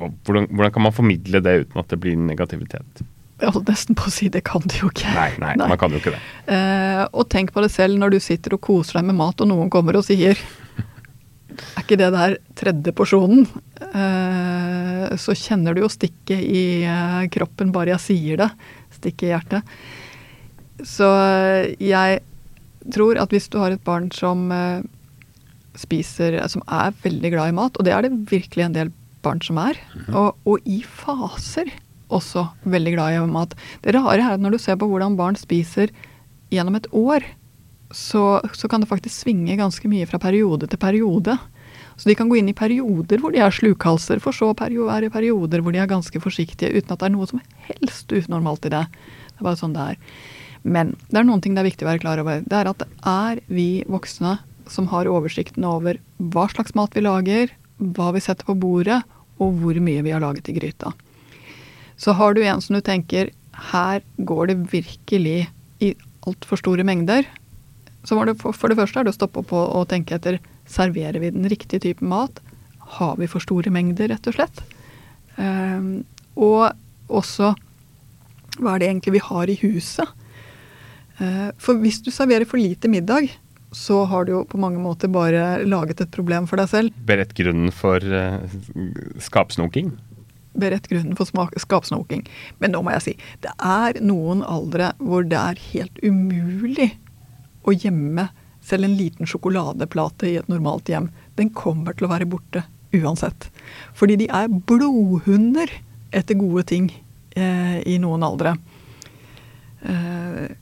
hvordan, 0.00 0.48
hvordan, 0.50 0.74
kan 0.74 0.86
man 0.88 0.96
formidle 0.96 1.42
det 1.44 1.58
uten 1.66 1.82
at 1.82 1.92
det 1.92 2.00
blir 2.02 2.16
negativitet? 2.18 3.04
Jeg 3.42 3.50
holdt 3.56 3.70
nesten 3.72 3.98
på 3.98 4.06
å 4.06 4.14
si 4.14 4.28
det 4.30 4.44
kan 4.46 4.62
du 4.64 4.74
jo 4.78 4.88
ikke. 4.92 5.12
Nei, 5.16 5.30
nei, 5.42 5.54
nei. 5.58 5.68
man 5.68 5.78
kan 5.80 5.92
jo 5.92 5.98
ikke 5.98 6.14
det. 6.14 6.22
Eh, 6.54 7.02
og 7.10 7.26
tenk 7.32 7.50
på 7.54 7.62
det 7.64 7.72
selv 7.74 7.98
når 7.98 8.14
du 8.14 8.20
sitter 8.22 8.54
og 8.56 8.62
koser 8.62 9.00
deg 9.00 9.08
med 9.10 9.18
mat, 9.18 9.42
og 9.42 9.50
noen 9.50 9.70
kommer 9.72 9.98
og 9.98 10.06
sier 10.06 10.38
Er 11.52 11.82
ikke 11.82 11.98
det 12.00 12.08
der 12.14 12.38
tredje 12.56 12.94
porsjonen? 12.96 13.42
Eh, 13.82 14.51
så 15.20 15.34
kjenner 15.36 15.74
du 15.74 15.82
jo 15.84 15.90
stikket 15.92 16.40
i 16.42 16.64
eh, 16.88 17.20
kroppen 17.32 17.72
bare 17.74 17.94
jeg 17.94 18.04
sier 18.06 18.42
det. 18.42 18.48
Stikket 18.98 19.28
i 19.28 19.32
hjertet. 19.32 19.76
Så 20.88 21.08
eh, 21.08 21.72
jeg 21.82 22.22
tror 22.92 23.20
at 23.22 23.32
hvis 23.32 23.50
du 23.52 23.60
har 23.62 23.74
et 23.74 23.84
barn 23.86 24.08
som 24.14 24.50
spiser 25.78 26.34
Som 26.52 26.60
er 26.68 26.90
veldig 27.00 27.30
glad 27.32 27.48
i 27.48 27.54
mat, 27.56 27.78
og 27.78 27.86
det 27.86 27.94
er 27.94 28.04
det 28.04 28.26
virkelig 28.28 28.64
en 28.66 28.74
del 28.74 28.90
barn 29.24 29.40
som 29.40 29.56
er, 29.62 29.78
mhm. 29.94 30.16
og, 30.18 30.36
og 30.44 30.66
i 30.68 30.82
faser 30.84 31.70
også 32.12 32.46
veldig 32.68 32.94
glad 32.96 33.16
i 33.16 33.22
mat. 33.30 33.54
Det 33.80 33.94
rare 33.96 34.18
er 34.20 34.34
at 34.36 34.42
når 34.42 34.56
du 34.56 34.62
ser 34.62 34.76
på 34.80 34.88
hvordan 34.90 35.16
barn 35.16 35.38
spiser 35.38 35.92
gjennom 36.52 36.76
et 36.76 36.88
år, 36.92 37.24
så, 37.92 38.40
så, 38.56 38.68
kan 38.68 38.82
det 38.82 38.88
faktisk 38.88 39.24
svinge 39.24 39.56
ganske 39.58 39.88
mye 39.88 40.08
fra 40.08 40.20
periode 40.20 40.68
til 40.68 40.80
periode. 40.80 41.36
Så 42.02 42.08
de 42.10 42.16
kan 42.18 42.26
gå 42.26 42.40
inn 42.40 42.48
i 42.50 42.56
perioder 42.58 43.20
hvor 43.22 43.30
de 43.30 43.38
er 43.38 43.54
slukhalser, 43.54 44.18
for 44.18 44.34
så 44.34 44.48
å 44.50 44.56
være 44.58 45.06
i 45.06 45.12
perioder 45.14 45.62
hvor 45.62 45.70
de 45.70 45.78
er 45.78 45.86
ganske 45.86 46.18
forsiktige, 46.18 46.72
uten 46.74 46.90
at 46.90 46.98
det 46.98 47.06
er 47.06 47.12
noe 47.14 47.28
som 47.30 47.38
helst 47.68 48.10
unormalt 48.10 48.66
i 48.66 48.72
det. 48.74 48.80
Det 49.30 49.38
er 49.38 49.46
bare 49.46 49.60
sånn 49.60 49.76
det 49.76 49.84
er. 49.92 50.00
Men 50.66 50.96
det 51.12 51.20
er 51.20 51.28
noen 51.28 51.44
ting 51.44 51.54
det 51.54 51.62
er 51.62 51.68
viktig 51.68 51.86
å 51.86 51.90
være 51.92 52.02
klar 52.02 52.18
over. 52.18 52.42
Det 52.42 52.58
er 52.58 52.70
at 52.72 52.82
det 52.82 52.88
er 53.06 53.38
vi 53.46 53.68
voksne 53.86 54.34
som 54.66 54.88
har 54.90 55.10
oversikten 55.10 55.62
over 55.68 56.00
hva 56.18 56.48
slags 56.50 56.74
mat 56.74 56.98
vi 56.98 57.04
lager, 57.06 57.54
hva 57.78 58.10
vi 58.16 58.22
setter 58.26 58.50
på 58.50 58.58
bordet, 58.58 58.98
og 59.38 59.62
hvor 59.62 59.78
mye 59.78 60.02
vi 60.02 60.14
har 60.14 60.26
laget 60.26 60.50
i 60.50 60.56
gryta. 60.58 60.90
Så 61.94 62.18
har 62.18 62.34
du 62.34 62.42
en 62.42 62.62
som 62.62 62.74
du 62.74 62.82
tenker 62.82 63.30
her 63.70 64.02
går 64.18 64.50
det 64.50 64.58
virkelig 64.74 65.38
i 65.78 65.94
altfor 66.26 66.58
store 66.58 66.82
mengder, 66.86 67.30
så 68.02 68.18
må 68.18 68.26
du 68.26 68.34
for, 68.34 68.66
det 68.66 68.78
første 68.78 68.98
er 68.98 69.06
det 69.06 69.14
å 69.14 69.18
stoppe 69.20 69.42
opp 69.44 69.52
og, 69.54 69.86
tenke 69.90 70.16
etter 70.18 70.40
serverer 70.72 71.20
vi 71.22 71.32
den 71.34 71.48
riktige 71.50 71.82
typen 71.82 72.10
mat. 72.12 72.40
Har 72.98 73.18
vi 73.20 73.28
for 73.30 73.44
store 73.44 73.72
mengder, 73.72 74.10
rett 74.12 74.28
og 74.28 74.36
slett? 74.36 74.64
Um, 75.36 76.02
og 76.36 76.72
også 77.12 77.52
hva 78.60 78.74
er 78.74 78.82
det 78.82 78.90
egentlig 78.90 79.14
vi 79.16 79.24
har 79.24 79.48
i 79.48 79.58
huset? 79.62 80.08
Uh, 81.20 81.50
for 81.60 81.80
hvis 81.80 82.02
du 82.04 82.10
serverer 82.12 82.48
for 82.48 82.60
lite 82.60 82.90
middag, 82.92 83.30
så 83.72 84.02
har 84.04 84.26
du 84.28 84.34
jo 84.34 84.44
på 84.44 84.60
mange 84.60 84.80
måter 84.82 85.08
bare 85.08 85.62
laget 85.64 86.02
et 86.04 86.12
problem 86.12 86.48
for 86.48 86.60
deg 86.60 86.68
selv. 86.68 87.04
Beredt 87.08 87.32
grunnen 87.38 87.72
for 87.72 88.04
uh, 88.04 88.44
skapsnoking? 89.22 89.94
Beredt 90.52 90.90
grunnen 90.90 91.16
for 91.16 91.28
skapsnoking. 91.60 92.26
Men 92.60 92.74
nå 92.74 92.82
må 92.84 92.92
jeg 92.98 93.06
si, 93.06 93.14
det 93.44 93.54
er 93.56 94.02
noen 94.04 94.44
aldre 94.44 94.92
hvor 95.00 95.24
det 95.24 95.40
er 95.40 95.64
helt 95.70 96.02
umulig 96.04 96.90
å 97.64 97.72
gjemme 97.72 98.28
selv 98.64 98.86
en 98.86 98.96
liten 98.98 99.28
sjokoladeplate 99.28 100.30
i 100.30 100.36
et 100.40 100.50
normalt 100.50 100.90
hjem. 100.90 101.10
Den 101.38 101.52
kommer 101.56 101.96
til 101.96 102.08
å 102.08 102.12
være 102.12 102.28
borte 102.30 102.64
uansett. 102.92 103.48
Fordi 103.96 104.18
de 104.20 104.28
er 104.30 104.50
blodhunder 104.52 105.70
etter 106.12 106.38
gode 106.38 106.66
ting 106.68 106.90
eh, 107.36 107.78
i 107.88 107.96
noen 108.02 108.24
aldre. 108.26 108.56
Eh, 109.82 110.52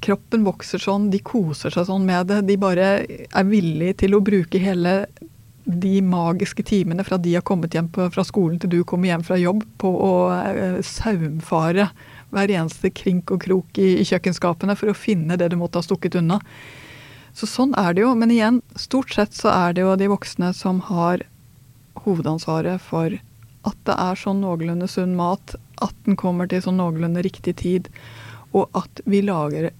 kroppen 0.00 0.46
vokser 0.46 0.80
sånn, 0.82 1.10
de 1.12 1.20
koser 1.24 1.74
seg 1.74 1.88
sånn 1.88 2.06
med 2.06 2.30
det. 2.30 2.44
De 2.48 2.56
bare 2.60 2.92
er 3.04 3.50
villige 3.50 4.04
til 4.04 4.16
å 4.16 4.24
bruke 4.24 4.62
hele 4.62 5.02
de 5.70 6.00
magiske 6.02 6.64
timene 6.66 7.04
fra 7.06 7.18
de 7.20 7.34
har 7.36 7.44
kommet 7.46 7.74
hjem 7.76 7.90
på, 7.92 8.08
fra 8.10 8.24
skolen 8.26 8.58
til 8.58 8.72
du 8.72 8.80
kommer 8.88 9.10
hjem 9.10 9.24
fra 9.26 9.38
jobb, 9.38 9.62
på 9.78 9.90
å 9.90 10.14
eh, 10.34 10.80
saumfare 10.86 11.90
hver 12.30 12.52
eneste 12.54 12.92
krink 12.94 13.30
og 13.34 13.42
krok 13.44 13.78
i, 13.82 14.00
i, 14.00 14.06
kjøkkenskapene 14.06 14.76
for 14.78 14.92
å 14.92 14.96
finne 14.96 15.38
det 15.38 15.50
du 15.52 15.58
måtte 15.60 15.80
ha 15.80 15.86
stukket 15.86 16.18
unna. 16.20 16.40
Så 17.36 17.48
sånn 17.48 17.74
er 17.78 17.94
det 17.94 18.04
jo. 18.04 18.14
Men 18.18 18.32
igjen, 18.34 18.60
stort 18.78 19.14
sett 19.14 19.36
så 19.36 19.50
er 19.52 19.76
det 19.76 19.84
jo 19.84 19.96
de 19.98 20.10
voksne 20.10 20.52
som 20.56 20.82
har 20.90 21.24
hovedansvaret 22.04 22.82
for 22.82 23.18
at 23.68 23.76
det 23.84 23.96
er 23.96 24.16
sånn 24.16 24.40
noenlunde 24.40 24.88
sunn 24.88 25.16
mat, 25.18 25.54
at 25.84 25.96
den 26.06 26.16
kommer 26.20 26.48
til 26.48 26.62
sånn 26.64 26.80
noenlunde 26.80 27.22
riktig 27.26 27.58
tid, 27.60 27.90
og 28.56 28.72
at 28.76 29.02
vi 29.04 29.20
lager 29.24 29.70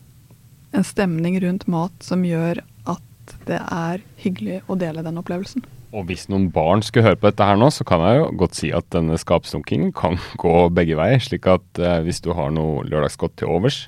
en 0.76 0.87
stemning 0.87 1.38
rundt 1.42 1.66
mat 1.71 1.95
som 2.04 2.25
gjør 2.26 2.61
at 2.90 3.37
det 3.49 3.59
er 3.61 4.02
hyggelig 4.21 4.61
å 4.71 4.76
dele 4.78 5.04
den 5.07 5.19
opplevelsen. 5.21 5.64
Og 5.90 6.07
hvis 6.07 6.28
noen 6.30 6.47
barn 6.54 6.85
skulle 6.87 7.09
høre 7.09 7.19
på 7.19 7.30
dette 7.30 7.47
her 7.47 7.59
nå, 7.59 7.66
så 7.75 7.83
kan 7.87 8.04
jeg 8.04 8.21
jo 8.21 8.28
godt 8.45 8.59
si 8.61 8.71
at 8.75 8.87
denne 8.95 9.19
skapsdunkingen 9.19 9.90
kan 9.97 10.21
gå 10.42 10.54
begge 10.75 10.99
veier. 11.00 11.23
Slik 11.23 11.49
at 11.50 11.83
eh, 11.83 11.99
hvis 12.07 12.23
du 12.23 12.30
har 12.38 12.52
noe 12.54 12.85
lørdagsgodt 12.87 13.40
til 13.40 13.50
overs, 13.50 13.87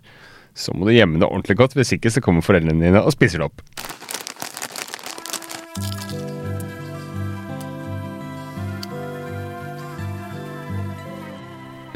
så 0.55 0.75
må 0.77 0.89
du 0.89 0.95
gjemme 0.95 1.21
det 1.21 1.29
ordentlig 1.29 1.57
godt. 1.61 1.77
Hvis 1.79 1.95
ikke 1.97 2.13
så 2.13 2.23
kommer 2.25 2.45
foreldrene 2.45 2.83
dine 2.83 3.03
og 3.03 3.15
spiser 3.15 3.43
det 3.43 3.49
opp. 3.51 3.65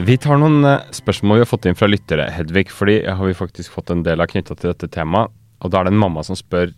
Vi 0.06 0.14
tar 0.22 0.38
noen 0.38 0.62
eh, 0.68 0.90
spørsmål 0.94 1.40
vi 1.40 1.42
har 1.42 1.48
fått 1.50 1.66
inn 1.66 1.78
fra 1.78 1.88
lyttere, 1.90 2.28
Hedvig. 2.30 2.68
fordi 2.70 3.00
har 3.08 3.26
vi 3.26 3.34
faktisk 3.34 3.72
fått 3.75 3.90
en 3.90 4.04
del 4.06 4.20
av 4.22 4.28
knytta 4.30 4.54
til 4.54 4.70
dette 4.70 4.90
temaet. 4.92 5.32
Og 5.64 5.72
da 5.72 5.80
er 5.80 5.88
det 5.88 5.96
en 5.96 6.04
mamma 6.04 6.22
som 6.22 6.36
spør 6.38 6.70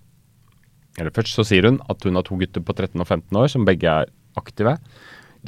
eller 0.99 1.15
først 1.15 1.37
så 1.37 1.45
sier 1.47 1.69
hun 1.69 1.79
at 1.91 2.03
hun 2.07 2.19
har 2.19 2.27
to 2.27 2.39
gutter 2.41 2.65
på 2.65 2.75
13 2.75 2.99
og 2.99 3.07
15 3.07 3.39
år 3.39 3.51
som 3.53 3.67
begge 3.69 3.91
er 3.91 4.11
aktive. 4.39 4.75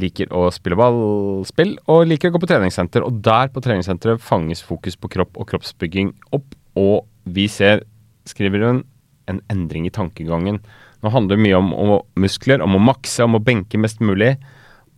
Liker 0.00 0.30
å 0.32 0.46
spille 0.54 0.78
ballspill 0.78 1.74
og 1.90 2.06
liker 2.08 2.30
å 2.30 2.34
gå 2.34 2.42
på 2.42 2.50
treningssenter. 2.50 3.04
Og 3.06 3.20
der 3.24 3.50
på 3.52 3.62
treningssenteret 3.64 4.22
fanges 4.24 4.62
fokus 4.64 4.96
på 4.96 5.10
kropp 5.12 5.36
og 5.36 5.48
kroppsbygging 5.50 6.14
opp. 6.36 6.56
Og 6.78 7.04
vi 7.28 7.48
ser, 7.50 7.84
skriver 8.28 8.66
hun, 8.66 8.84
en 9.30 9.42
endring 9.52 9.86
i 9.86 9.94
tankegangen. 9.94 10.60
Nå 11.00 11.12
handler 11.12 11.36
det 11.38 11.44
mye 11.44 11.58
om, 11.58 11.70
om 11.74 11.92
muskler, 12.20 12.62
om 12.64 12.76
å 12.76 12.82
makse, 12.82 13.24
om 13.24 13.38
å 13.38 13.44
benke 13.44 13.80
mest 13.80 14.02
mulig. 14.04 14.34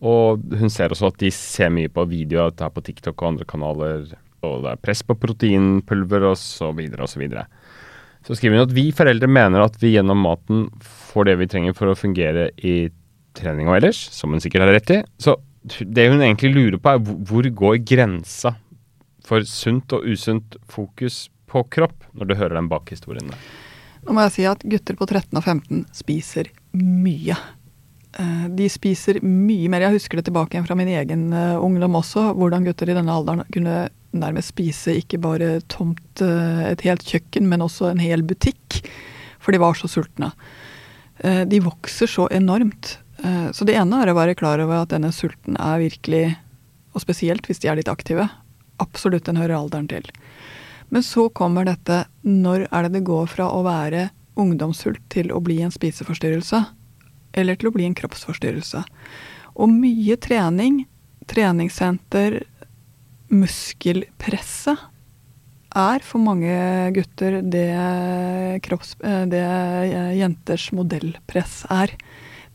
Og 0.03 0.43
hun 0.59 0.71
ser 0.73 0.91
også 0.91 1.11
at 1.13 1.21
de 1.21 1.31
ser 1.31 1.71
mye 1.71 1.91
på 1.91 2.03
videoer 2.11 2.51
dette 2.51 2.69
på 2.75 2.83
TikTok 2.83 3.15
og 3.21 3.29
andre 3.33 3.47
kanaler. 3.47 4.09
Og 4.43 4.65
det 4.65 4.73
er 4.73 4.83
press 4.83 5.03
på 5.07 5.15
proteinpulver 5.19 6.27
og 6.31 6.35
så 6.39 6.73
videre 6.75 7.05
og 7.05 7.11
så 7.11 7.21
videre. 7.21 7.45
Så 8.23 8.37
skriver 8.39 8.59
hun 8.59 8.67
at 8.67 8.75
vi 8.75 8.89
foreldre 8.95 9.27
mener 9.31 9.63
at 9.63 9.77
vi 9.81 9.93
gjennom 9.95 10.21
maten 10.23 10.67
får 11.11 11.27
det 11.27 11.37
vi 11.41 11.49
trenger 11.51 11.75
for 11.75 11.91
å 11.91 11.97
fungere 11.99 12.49
i 12.63 12.87
trening 13.37 13.69
og 13.69 13.79
ellers, 13.79 13.99
som 14.13 14.33
hun 14.33 14.43
sikkert 14.43 14.65
har 14.65 14.75
rett 14.75 14.93
i. 14.93 14.99
Så 15.21 15.37
det 15.63 16.09
hun 16.11 16.21
egentlig 16.21 16.53
lurer 16.53 16.79
på, 16.81 16.93
er 16.93 17.25
hvor 17.29 17.49
går 17.63 17.81
grensa 17.87 18.55
for 19.23 19.45
sunt 19.47 19.93
og 19.95 20.07
usunt 20.07 20.57
fokus 20.71 21.27
på 21.47 21.63
kropp, 21.71 22.07
når 22.17 22.29
du 22.29 22.35
hører 22.39 22.57
den 22.59 22.69
bakhistorien 22.71 23.31
der? 23.31 23.43
Nå 24.03 24.15
må 24.15 24.25
jeg 24.25 24.35
si 24.35 24.47
at 24.49 24.63
gutter 24.67 24.97
på 24.99 25.07
13 25.07 25.39
og 25.39 25.45
15 25.45 25.85
spiser 25.95 26.49
mye. 26.75 27.37
Eh, 28.19 28.47
de 28.57 28.67
spiser 28.69 29.21
mye 29.23 29.69
mer. 29.71 29.85
Jeg 29.87 29.97
husker 29.97 30.19
det 30.19 30.27
tilbake 30.27 30.57
igjen 30.57 30.67
fra 30.67 30.77
min 30.77 30.91
egen 30.91 31.29
uh, 31.33 31.61
ungdom 31.63 31.95
også, 32.01 32.31
hvordan 32.37 32.67
gutter 32.67 32.91
i 32.91 32.97
denne 32.97 33.13
alderen 33.13 33.45
kunne 33.53 33.87
nærmest 34.13 34.51
spise 34.53 34.93
ikke 34.99 35.21
bare 35.23 35.55
tomt 35.71 36.21
uh, 36.21 36.67
et 36.67 36.83
helt 36.85 37.05
kjøkken, 37.07 37.47
men 37.49 37.63
også 37.65 37.89
en 37.89 38.03
hel 38.03 38.25
butikk. 38.27 38.81
For 39.41 39.55
de 39.55 39.63
var 39.63 39.75
så 39.75 39.89
sultne. 39.91 40.31
De 41.23 41.59
vokser 41.63 42.07
så 42.09 42.25
enormt. 42.31 42.97
Så 43.23 43.65
det 43.67 43.77
ene 43.79 44.01
er 44.03 44.11
å 44.11 44.17
være 44.17 44.35
klar 44.35 44.59
over 44.59 44.81
at 44.81 44.91
denne 44.91 45.13
sulten 45.15 45.55
er 45.55 45.79
virkelig, 45.79 46.25
og 46.93 47.03
spesielt 47.03 47.47
hvis 47.47 47.63
de 47.63 47.69
er 47.71 47.79
litt 47.79 47.91
aktive, 47.91 48.27
absolutt 48.83 49.29
den 49.29 49.39
hører 49.39 49.61
alderen 49.61 49.87
til. 49.87 50.09
Men 50.91 51.05
så 51.07 51.29
kommer 51.31 51.65
dette 51.65 52.03
når 52.27 52.67
er 52.67 52.85
det 52.85 52.99
det 52.99 53.07
går 53.07 53.31
fra 53.31 53.47
å 53.49 53.63
være 53.65 54.09
ungdomssult 54.39 55.01
til 55.13 55.31
å 55.31 55.39
bli 55.43 55.61
en 55.63 55.73
spiseforstyrrelse? 55.73 56.65
eller 57.33 57.57
til 57.57 57.69
å 57.69 57.75
bli 57.75 57.87
en 57.87 57.97
kroppsforstyrrelse. 57.97 58.83
Og 59.53 59.69
mye 59.71 60.17
trening, 60.21 60.83
treningssenter, 61.29 62.41
muskelpresset, 63.33 64.89
er 65.73 66.03
for 66.05 66.21
mange 66.21 66.53
gutter 66.93 67.39
det, 67.41 67.69
kropps, 68.61 68.93
eh, 69.01 69.23
det 69.25 69.41
jenters 70.19 70.67
modellpress 70.77 71.63
er. 71.73 71.95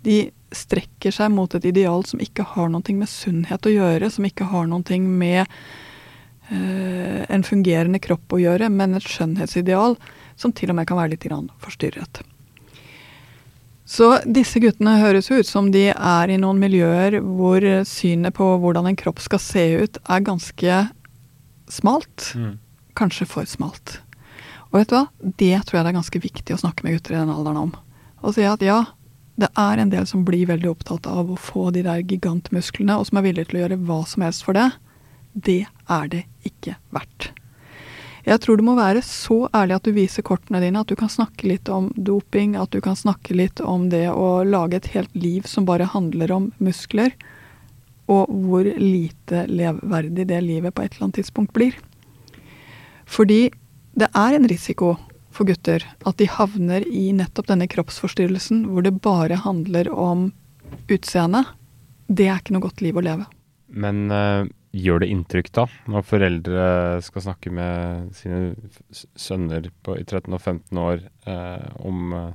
De 0.06 0.30
strekker 0.54 1.14
seg 1.14 1.32
mot 1.34 1.52
et 1.54 1.66
ideal 1.68 2.04
som 2.08 2.22
ikke 2.22 2.46
har 2.54 2.70
noe 2.72 2.94
med 2.96 3.10
sunnhet 3.10 3.68
å 3.68 3.74
gjøre, 3.74 4.10
som 4.10 4.26
ikke 4.28 4.48
har 4.52 4.68
noe 4.70 5.00
med 5.04 5.44
uh, 6.50 7.20
en 7.28 7.44
fungerende 7.44 8.00
kropp 8.00 8.32
å 8.32 8.40
gjøre, 8.42 8.70
men 8.72 8.96
et 8.96 9.06
skjønnhetsideal 9.06 9.98
som 10.38 10.54
til 10.54 10.72
og 10.72 10.78
med 10.78 10.88
kan 10.88 11.00
være 11.00 11.16
litt 11.16 11.28
forstyrret. 11.60 12.22
Så 13.88 14.10
disse 14.28 14.60
guttene 14.60 14.98
høres 15.00 15.30
ut 15.32 15.48
som 15.48 15.70
de 15.72 15.86
er 15.94 16.28
i 16.28 16.36
noen 16.36 16.58
miljøer 16.60 17.22
hvor 17.24 17.64
synet 17.88 18.36
på 18.36 18.48
hvordan 18.60 18.90
en 18.90 18.98
kropp 19.00 19.22
skal 19.24 19.40
se 19.40 19.64
ut, 19.80 19.96
er 20.04 20.26
ganske 20.26 20.82
smalt. 21.72 22.32
Mm. 22.36 22.58
Kanskje 22.98 23.24
for 23.30 23.48
smalt. 23.48 24.02
Og 24.68 24.82
vet 24.82 24.90
du 24.90 24.98
hva? 24.98 25.06
Det 25.40 25.54
tror 25.64 25.78
jeg 25.78 25.86
det 25.86 25.92
er 25.92 25.96
ganske 26.02 26.20
viktig 26.20 26.56
å 26.56 26.60
snakke 26.60 26.84
med 26.84 26.98
gutter 26.98 27.16
i 27.16 27.20
den 27.22 27.32
alderen 27.32 27.62
om. 27.62 27.72
Og 28.20 28.36
si 28.36 28.44
at 28.44 28.60
ja, 28.64 28.82
det 29.38 29.48
er 29.54 29.78
en 29.78 29.90
del 29.92 30.06
som 30.10 30.24
blir 30.26 30.48
veldig 30.50 30.70
opptatt 30.72 31.06
av 31.06 31.30
å 31.30 31.38
få 31.38 31.68
de 31.74 31.84
der 31.86 32.02
gigantmusklene, 32.02 32.96
og 32.98 33.06
som 33.06 33.20
er 33.20 33.28
villige 33.28 33.50
til 33.50 33.60
å 33.60 33.64
gjøre 33.64 33.82
hva 33.86 33.98
som 34.10 34.24
helst 34.26 34.42
for 34.46 34.58
det. 34.58 34.70
Det 35.32 35.60
er 35.86 36.08
det 36.10 36.24
ikke 36.48 36.74
verdt. 36.94 37.30
Jeg 38.28 38.42
tror 38.44 38.58
du 38.58 38.64
må 38.66 38.74
være 38.76 39.00
så 39.06 39.46
ærlig 39.56 39.78
at 39.78 39.86
du 39.86 39.94
viser 39.96 40.26
kortene 40.26 40.60
dine, 40.60 40.82
at 40.82 40.90
du 40.90 40.98
kan 40.98 41.08
snakke 41.08 41.46
litt 41.48 41.70
om 41.72 41.86
doping, 41.94 42.58
at 42.58 42.74
du 42.74 42.82
kan 42.84 42.98
snakke 42.98 43.36
litt 43.38 43.62
om 43.62 43.86
det 43.92 44.08
å 44.10 44.42
lage 44.44 44.80
et 44.80 44.90
helt 44.92 45.14
liv 45.16 45.46
som 45.48 45.68
bare 45.68 45.86
handler 45.88 46.34
om 46.34 46.50
muskler, 46.58 47.14
og 48.10 48.28
hvor 48.48 48.66
lite 48.66 49.46
levverdig 49.48 50.26
det 50.28 50.42
livet 50.44 50.74
på 50.74 50.82
et 50.82 50.96
eller 50.96 51.08
annet 51.08 51.20
tidspunkt 51.22 51.54
blir. 51.56 51.78
Fordi 53.08 53.46
det 53.98 54.10
er 54.12 54.36
en 54.36 54.48
risiko 54.50 54.96
for 55.38 55.48
gutter 55.48 55.86
at 55.86 56.18
de 56.20 56.28
havner 56.30 56.84
i 56.90 57.08
nettopp 57.16 57.48
denne 57.52 57.68
kroppsforstyrrelsen 57.70 58.66
hvor 58.72 58.84
det 58.86 58.98
bare 59.04 59.38
handler 59.44 59.90
om 59.94 60.30
utseende. 60.90 61.44
Det 62.08 62.28
er 62.28 62.40
ikke 62.40 62.56
noe 62.56 62.66
godt 62.66 62.82
liv 62.84 62.98
å 62.98 63.04
leve. 63.04 63.28
Men 63.68 64.08
uh, 64.10 64.48
Gjør 64.76 65.00
det 65.00 65.08
inntrykk 65.08 65.48
da, 65.56 65.64
når 65.88 66.04
foreldre 66.04 66.64
skal 67.00 67.24
snakke 67.24 67.50
med 67.56 68.10
sine 68.18 68.52
sønner 69.16 69.70
på, 69.80 69.94
i 69.96 70.04
13 70.04 70.28
og 70.36 70.42
15 70.42 70.80
år 70.82 71.00
uh, 71.24 71.70
om 71.88 72.12
uh, 72.12 72.26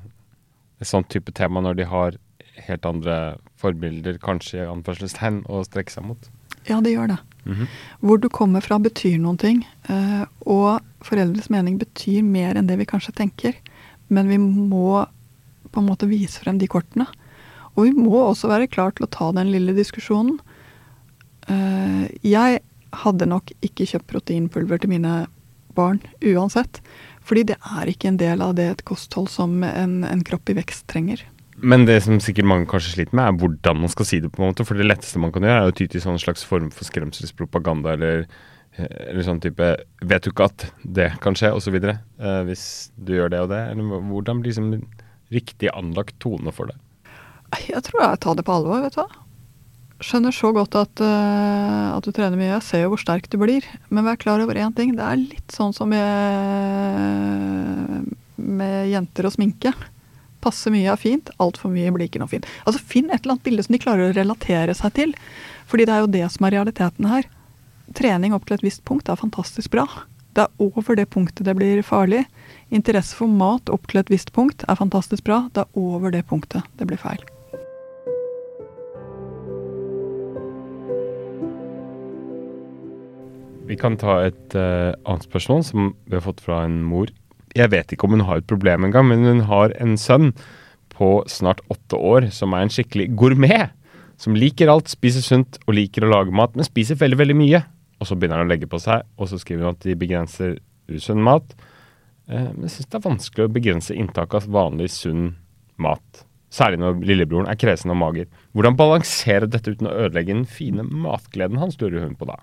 et 0.82 0.90
sånt 0.90 1.12
type 1.14 1.30
tema, 1.38 1.62
når 1.62 1.78
de 1.78 1.88
har 1.92 2.18
helt 2.66 2.88
andre 2.90 3.18
forbilder, 3.62 4.18
kanskje 4.24 4.64
i 4.64 4.72
anførselstegn, 4.72 5.44
å 5.46 5.62
strekke 5.68 5.94
seg 5.94 6.08
mot? 6.10 6.26
Ja, 6.66 6.80
det 6.82 6.96
gjør 6.96 7.14
det. 7.14 7.20
Mm 7.46 7.54
-hmm. 7.54 7.68
Hvor 8.00 8.18
du 8.18 8.30
kommer 8.30 8.62
fra 8.62 8.80
betyr 8.80 9.18
noen 9.20 9.38
ting. 9.38 9.68
Eh, 9.90 10.26
og 10.46 10.80
foreldres 11.02 11.50
mening 11.50 11.78
betyr 11.78 12.24
mer 12.24 12.56
enn 12.56 12.68
det 12.68 12.78
vi 12.78 12.86
kanskje 12.86 13.16
tenker. 13.16 13.54
Men 14.10 14.28
vi 14.28 14.38
må 14.38 15.06
på 15.72 15.80
en 15.80 15.88
måte 15.88 16.08
vise 16.08 16.40
frem 16.40 16.58
de 16.58 16.68
kortene. 16.68 17.08
Og 17.76 17.84
vi 17.84 17.92
må 17.92 18.30
også 18.30 18.48
være 18.48 18.68
klar 18.68 18.92
til 18.92 19.06
å 19.06 19.12
ta 19.12 19.32
den 19.32 19.52
lille 19.52 19.74
diskusjonen. 19.74 20.40
Uh, 21.50 22.08
jeg 22.22 22.62
hadde 22.94 23.26
nok 23.26 23.52
ikke 23.62 23.86
kjøpt 23.86 24.08
proteinpulver 24.08 24.78
til 24.78 24.90
mine 24.90 25.28
barn 25.76 26.00
uansett. 26.22 26.82
Fordi 27.24 27.44
det 27.44 27.58
er 27.58 27.90
ikke 27.90 28.08
en 28.08 28.20
del 28.20 28.42
av 28.42 28.56
det 28.56 28.70
et 28.70 28.86
kosthold 28.86 29.30
som 29.32 29.64
en, 29.64 30.04
en 30.04 30.24
kropp 30.24 30.50
i 30.50 30.58
vekst 30.60 30.88
trenger. 30.92 31.24
Men 31.58 31.86
det 31.86 32.00
som 32.06 32.22
sikkert 32.24 32.50
mange 32.50 32.68
kanskje 32.70 32.96
sliter 32.96 33.18
med, 33.18 33.28
er 33.28 33.38
hvordan 33.42 33.84
man 33.84 33.92
skal 33.92 34.08
si 34.10 34.20
det. 34.24 34.32
på 34.34 34.42
en 34.42 34.52
måte, 34.52 34.66
For 34.66 34.80
det 34.80 34.88
letteste 34.88 35.22
man 35.22 35.32
kan 35.32 35.46
gjøre, 35.46 35.62
er 35.62 35.72
å 35.72 35.76
ty 35.76 35.88
til 35.88 36.02
sånn 36.02 36.22
slags 36.22 36.44
form 36.48 36.72
for 36.74 36.88
skremselspropaganda 36.90 37.94
eller, 37.94 38.26
eller 38.78 39.24
sånn 39.24 39.42
type 39.44 39.76
'Vet 40.02 40.24
du 40.24 40.32
ikke 40.32 40.50
at 40.50 40.72
det 40.84 41.12
kan 41.22 41.38
skje?' 41.38 41.54
osv. 41.54 41.78
Uh, 41.78 42.44
hvis 42.48 42.92
du 42.98 43.14
gjør 43.14 43.30
det 43.30 43.42
og 43.46 43.50
det. 43.50 43.62
Eller 43.72 43.84
hvordan 44.10 44.42
blir 44.42 44.52
liksom 44.52 44.88
riktig 45.32 45.70
anlagt 45.74 46.20
tone 46.20 46.52
for 46.52 46.66
det? 46.72 46.78
Jeg 47.70 47.84
tror 47.86 48.02
jeg 48.02 48.20
tar 48.20 48.36
det 48.36 48.46
på 48.46 48.54
alvor, 48.54 48.82
vet 48.82 48.96
du 48.98 49.04
hva 49.04 49.24
skjønner 50.04 50.36
så 50.36 50.52
godt 50.52 50.76
at, 50.76 51.00
uh, 51.00 51.96
at, 51.96 52.04
du 52.04 52.12
trener 52.12 52.36
mye. 52.36 52.52
Jeg 52.58 52.66
ser 52.68 52.82
jo 52.84 52.90
hvor 52.94 53.00
sterk 53.00 53.30
du 53.32 53.38
blir. 53.40 53.64
Men 53.88 54.04
vær 54.04 54.20
klar 54.20 54.44
over 54.44 54.60
én 54.60 54.76
ting. 54.76 54.96
Det 54.98 55.06
er 55.06 55.22
litt 55.22 55.54
sånn 55.54 55.74
som 55.76 55.94
jeg, 55.96 56.04
med 58.36 58.92
jenter 58.92 59.30
og 59.30 59.36
sminke. 59.38 59.72
Passe 60.44 60.72
mye 60.74 60.92
er 60.92 61.00
fint, 61.00 61.32
altfor 61.40 61.72
mye 61.72 61.92
blir 61.96 62.10
ikke 62.10 62.20
noe 62.20 62.32
fint. 62.32 62.48
Altså 62.68 62.82
Finn 62.84 63.08
et 63.10 63.22
eller 63.22 63.38
annet 63.38 63.46
bilde 63.48 63.64
som 63.64 63.76
de 63.76 63.84
klarer 63.84 64.10
å 64.10 64.16
relatere 64.18 64.76
seg 64.76 64.96
til. 64.98 65.14
Fordi 65.72 65.88
det 65.88 65.96
er 65.96 66.04
jo 66.04 66.16
det 66.16 66.26
som 66.34 66.48
er 66.48 66.58
realiteten 66.58 67.08
her. 67.08 67.30
Trening 67.96 68.36
opp 68.36 68.48
til 68.48 68.58
et 68.58 68.66
visst 68.66 68.84
punkt 68.88 69.12
er 69.12 69.20
fantastisk 69.20 69.72
bra. 69.72 69.88
Det 70.34 70.48
er 70.48 70.66
over 70.66 70.98
det 70.98 71.08
punktet 71.14 71.46
det 71.46 71.56
blir 71.56 71.84
farlig. 71.86 72.26
Interesse 72.74 73.16
for 73.16 73.30
mat 73.30 73.70
opp 73.72 73.86
til 73.88 74.02
et 74.02 74.12
visst 74.12 74.34
punkt 74.34 74.66
er 74.68 74.80
fantastisk 74.80 75.24
bra. 75.28 75.46
Det 75.54 75.64
er 75.64 75.80
over 75.80 76.12
det 76.12 76.26
punktet 76.28 76.66
det 76.80 76.90
blir 76.90 77.00
feil. 77.00 77.22
Vi 83.64 83.78
kan 83.80 83.96
ta 83.96 84.18
et 84.26 84.56
uh, 84.60 84.92
annet 85.08 85.24
spørsmål 85.24 85.62
som 85.64 85.94
vi 86.10 86.18
har 86.18 86.26
fått 86.26 86.42
fra 86.44 86.66
en 86.66 86.82
mor. 86.84 87.14
Jeg 87.54 87.70
vet 87.70 87.94
ikke 87.94 88.08
om 88.08 88.16
hun 88.18 88.26
har 88.28 88.42
et 88.42 88.50
problem 88.50 88.88
engang, 88.88 89.08
men 89.12 89.26
hun 89.28 89.46
har 89.50 89.74
en 89.82 89.96
sønn 90.00 90.32
på 90.94 91.22
snart 91.30 91.62
åtte 91.74 91.98
år 91.98 92.30
som 92.34 92.54
er 92.54 92.66
en 92.66 92.74
skikkelig 92.74 93.12
gourmet. 93.18 93.74
Som 94.22 94.38
liker 94.38 94.72
alt, 94.72 94.92
spiser 94.92 95.26
sunt 95.26 95.60
og 95.68 95.76
liker 95.78 96.06
å 96.06 96.12
lage 96.12 96.34
mat, 96.34 96.56
men 96.56 96.68
spiser 96.68 97.00
veldig, 97.00 97.20
veldig 97.22 97.38
mye. 97.38 97.64
Og 98.02 98.10
så 98.10 98.18
begynner 98.18 98.42
han 98.42 98.50
å 98.50 98.52
legge 98.52 98.70
på 98.70 98.80
seg, 98.82 99.06
og 99.18 99.30
så 99.30 99.40
skriver 99.42 99.68
han 99.68 99.78
at 99.78 99.86
de 99.86 99.98
begrenser 100.00 100.58
usunn 100.92 101.24
mat. 101.24 101.56
Uh, 102.30 102.50
men 102.54 102.68
jeg 102.68 102.78
syns 102.78 102.90
det 102.90 103.00
er 103.00 103.08
vanskelig 103.08 103.48
å 103.48 103.54
begrense 103.54 103.98
inntaket 103.98 104.44
av 104.44 104.54
vanlig 104.54 104.90
sunn 104.94 105.34
mat. 105.82 106.24
Særlig 106.54 106.82
når 106.84 107.02
lillebroren 107.06 107.50
er 107.50 107.58
kresen 107.60 107.94
og 107.94 108.00
mager. 108.00 108.30
Hvordan 108.54 108.78
balansere 108.78 109.50
dette 109.50 109.74
uten 109.74 109.90
å 109.90 109.96
ødelegge 110.06 110.36
den 110.36 110.46
fine 110.50 110.86
matgleden 110.86 111.62
hans, 111.62 111.80
lurer 111.82 112.06
hun 112.06 112.18
på 112.20 112.30
da. 112.30 112.38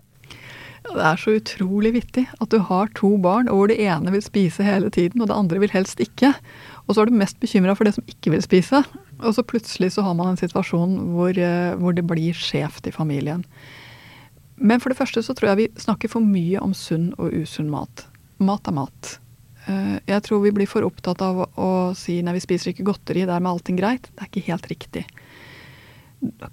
Det 0.86 1.02
er 1.04 1.18
så 1.20 1.34
utrolig 1.36 1.92
vittig 1.94 2.24
at 2.40 2.50
du 2.52 2.58
har 2.66 2.90
to 2.96 3.12
barn, 3.20 3.50
og 3.50 3.58
hvor 3.58 3.70
det 3.70 3.78
ene 3.84 4.12
vil 4.14 4.24
spise 4.24 4.64
hele 4.64 4.90
tiden, 4.92 5.20
og 5.20 5.28
det 5.28 5.36
andre 5.36 5.60
vil 5.62 5.72
helst 5.74 6.00
ikke. 6.02 6.32
Og 6.86 6.96
så 6.96 7.02
er 7.02 7.10
du 7.10 7.20
mest 7.20 7.38
bekymra 7.42 7.76
for 7.78 7.86
det 7.86 7.94
som 7.98 8.06
ikke 8.10 8.32
vil 8.34 8.42
spise. 8.42 8.82
Og 9.20 9.36
så 9.36 9.44
plutselig 9.46 9.92
så 9.94 10.04
har 10.06 10.16
man 10.18 10.32
en 10.32 10.40
situasjon 10.40 10.96
hvor, 11.12 11.36
eh, 11.36 11.76
hvor 11.78 11.94
det 11.94 12.06
blir 12.08 12.34
skjevt 12.36 12.88
i 12.88 12.94
familien. 12.94 13.44
Men 14.60 14.80
for 14.80 14.92
det 14.92 14.98
første 14.98 15.22
så 15.24 15.36
tror 15.36 15.52
jeg 15.52 15.60
vi 15.60 15.80
snakker 15.80 16.10
for 16.12 16.24
mye 16.24 16.60
om 16.60 16.74
sunn 16.76 17.12
og 17.18 17.32
usunn 17.32 17.70
mat. 17.72 18.06
Mat 18.40 18.68
er 18.68 18.76
mat. 18.76 19.18
Eh, 19.66 19.96
jeg 20.08 20.24
tror 20.26 20.42
vi 20.44 20.52
blir 20.56 20.68
for 20.68 20.84
opptatt 20.88 21.22
av 21.24 21.44
å 21.60 21.70
si 21.96 22.20
nei, 22.24 22.34
vi 22.36 22.44
spiser 22.44 22.72
ikke 22.72 22.88
godteri, 22.88 23.26
dermed 23.28 23.52
allting 23.52 23.78
greit. 23.80 24.08
Det 24.14 24.24
er 24.24 24.32
ikke 24.32 24.48
helt 24.48 24.70
riktig. 24.72 25.04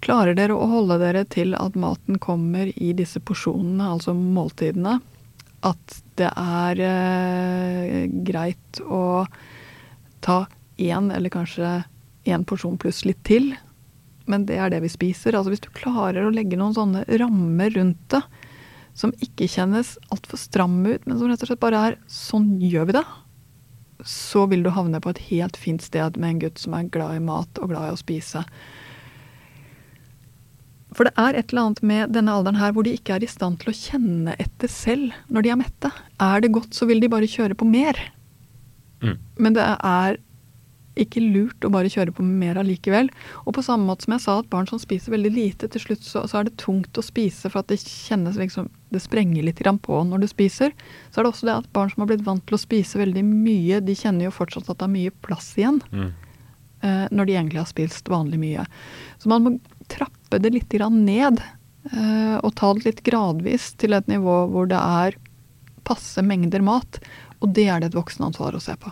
Klarer 0.03 0.38
dere 0.38 0.56
å 0.56 0.67
holde 0.71 0.99
dere 1.01 1.25
til 1.27 1.56
at 1.58 1.75
maten 1.75 2.19
kommer 2.23 2.69
i 2.71 2.93
disse 2.95 3.19
porsjonene, 3.19 3.89
altså 3.97 4.15
måltidene? 4.15 4.99
At 5.67 5.97
det 6.19 6.30
er 6.32 6.82
eh, 6.86 8.06
greit 8.27 8.82
å 8.86 9.25
ta 10.23 10.45
én 10.80 11.12
eller 11.12 11.34
kanskje 11.34 11.82
én 12.27 12.45
porsjon 12.47 12.77
pluss 12.80 13.03
litt 13.08 13.19
til, 13.27 13.51
men 14.27 14.45
det 14.47 14.58
er 14.60 14.71
det 14.71 14.82
vi 14.84 14.91
spiser. 14.91 15.36
Altså 15.36 15.53
Hvis 15.53 15.63
du 15.63 15.71
klarer 15.75 16.27
å 16.27 16.34
legge 16.34 16.60
noen 16.60 16.75
sånne 16.75 17.03
rammer 17.19 17.71
rundt 17.75 18.01
det, 18.13 18.23
som 18.97 19.13
ikke 19.21 19.49
kjennes 19.51 19.95
altfor 20.13 20.39
stramme 20.41 20.95
ut, 20.95 21.06
men 21.06 21.19
som 21.19 21.30
rett 21.30 21.43
og 21.43 21.51
slett 21.51 21.62
bare 21.62 21.84
er 21.88 21.97
'sånn 22.08 22.58
gjør 22.58 22.88
vi 22.88 22.97
det', 22.97 23.06
så 24.03 24.45
vil 24.49 24.63
du 24.63 24.69
havne 24.69 24.99
på 25.01 25.10
et 25.10 25.21
helt 25.30 25.58
fint 25.58 25.82
sted 25.82 26.17
med 26.17 26.30
en 26.30 26.39
gutt 26.39 26.58
som 26.60 26.73
er 26.73 26.89
glad 26.89 27.15
i 27.15 27.23
mat 27.23 27.49
og 27.62 27.69
glad 27.69 27.89
i 27.89 27.93
å 27.93 27.97
spise. 27.97 28.43
For 30.98 31.06
det 31.06 31.14
er 31.22 31.38
et 31.38 31.52
eller 31.54 31.68
annet 31.68 31.84
med 31.86 32.14
denne 32.16 32.34
alderen 32.34 32.58
her 32.58 32.74
hvor 32.74 32.88
de 32.88 32.96
ikke 32.98 33.18
er 33.18 33.26
i 33.26 33.30
stand 33.30 33.60
til 33.62 33.70
å 33.70 33.78
kjenne 33.78 34.34
etter 34.42 34.72
selv 34.72 35.14
når 35.30 35.46
de 35.46 35.52
er 35.54 35.60
mette. 35.62 35.92
Er 36.24 36.42
det 36.42 36.54
godt, 36.56 36.74
så 36.74 36.90
vil 36.90 37.04
de 37.04 37.12
bare 37.12 37.30
kjøre 37.30 37.58
på 37.58 37.68
mer. 37.70 38.00
Mm. 39.04 39.20
Men 39.38 39.58
det 39.58 39.68
er 39.68 40.18
ikke 40.98 41.22
lurt 41.22 41.66
å 41.66 41.70
bare 41.70 41.92
kjøre 41.94 42.14
på 42.18 42.26
mer 42.26 42.58
allikevel. 42.58 43.12
Og 43.46 43.54
på 43.54 43.64
samme 43.66 43.86
måte 43.86 44.08
som 44.08 44.16
jeg 44.16 44.24
sa 44.26 44.40
at 44.42 44.50
barn 44.50 44.66
som 44.70 44.82
spiser 44.82 45.14
veldig 45.14 45.32
lite, 45.36 45.70
til 45.70 45.84
slutt 45.84 46.06
så, 46.06 46.24
så 46.26 46.40
er 46.40 46.48
det 46.48 46.58
tungt 46.58 46.98
å 46.98 47.06
spise 47.06 47.52
for 47.52 47.62
at 47.62 47.70
det 47.70 47.80
kjennes 47.84 48.40
liksom 48.40 48.72
Det 48.88 49.02
sprenger 49.04 49.44
litt 49.44 49.60
grann 49.60 49.78
på 49.84 50.00
når 50.08 50.24
du 50.24 50.30
spiser. 50.32 50.72
Så 51.12 51.20
er 51.20 51.26
det 51.26 51.34
også 51.34 51.50
det 51.50 51.58
at 51.60 51.74
barn 51.76 51.92
som 51.92 52.06
har 52.06 52.10
blitt 52.14 52.26
vant 52.26 52.46
til 52.48 52.56
å 52.56 52.62
spise 52.62 52.98
veldig 53.02 53.24
mye, 53.28 53.82
de 53.84 53.96
kjenner 54.00 54.30
jo 54.30 54.34
fortsatt 54.34 54.70
at 54.72 54.80
det 54.80 54.88
er 54.88 54.94
mye 54.94 55.16
plass 55.26 55.50
igjen. 55.60 55.82
Mm. 55.92 56.14
eh, 56.82 57.06
når 57.12 57.28
de 57.28 57.36
egentlig 57.36 57.60
har 57.62 57.70
spist 57.70 58.10
vanlig 58.10 58.40
mye. 58.40 58.64
Så 59.20 59.30
man 59.30 59.44
må 59.44 59.54
trappe 59.91 60.39
det 60.43 60.54
litt 60.54 60.73
ned. 60.73 61.41
eh, 61.91 62.38
og 62.43 62.56
ta 62.56 62.73
det 62.73 62.86
litt 62.86 63.04
gradvis 63.04 63.73
til 63.80 63.93
et 63.93 64.08
nivå 64.08 64.47
hvor 64.52 64.67
det 64.67 64.78
er 64.78 65.17
passe 65.84 66.21
mengder 66.21 66.62
mat. 66.62 67.00
Og 67.39 67.54
det 67.54 67.67
er 67.67 67.80
det 67.80 67.91
et 67.91 68.00
voksenansvar 68.00 68.56
å 68.56 68.60
se 68.63 68.76
på. 68.76 68.91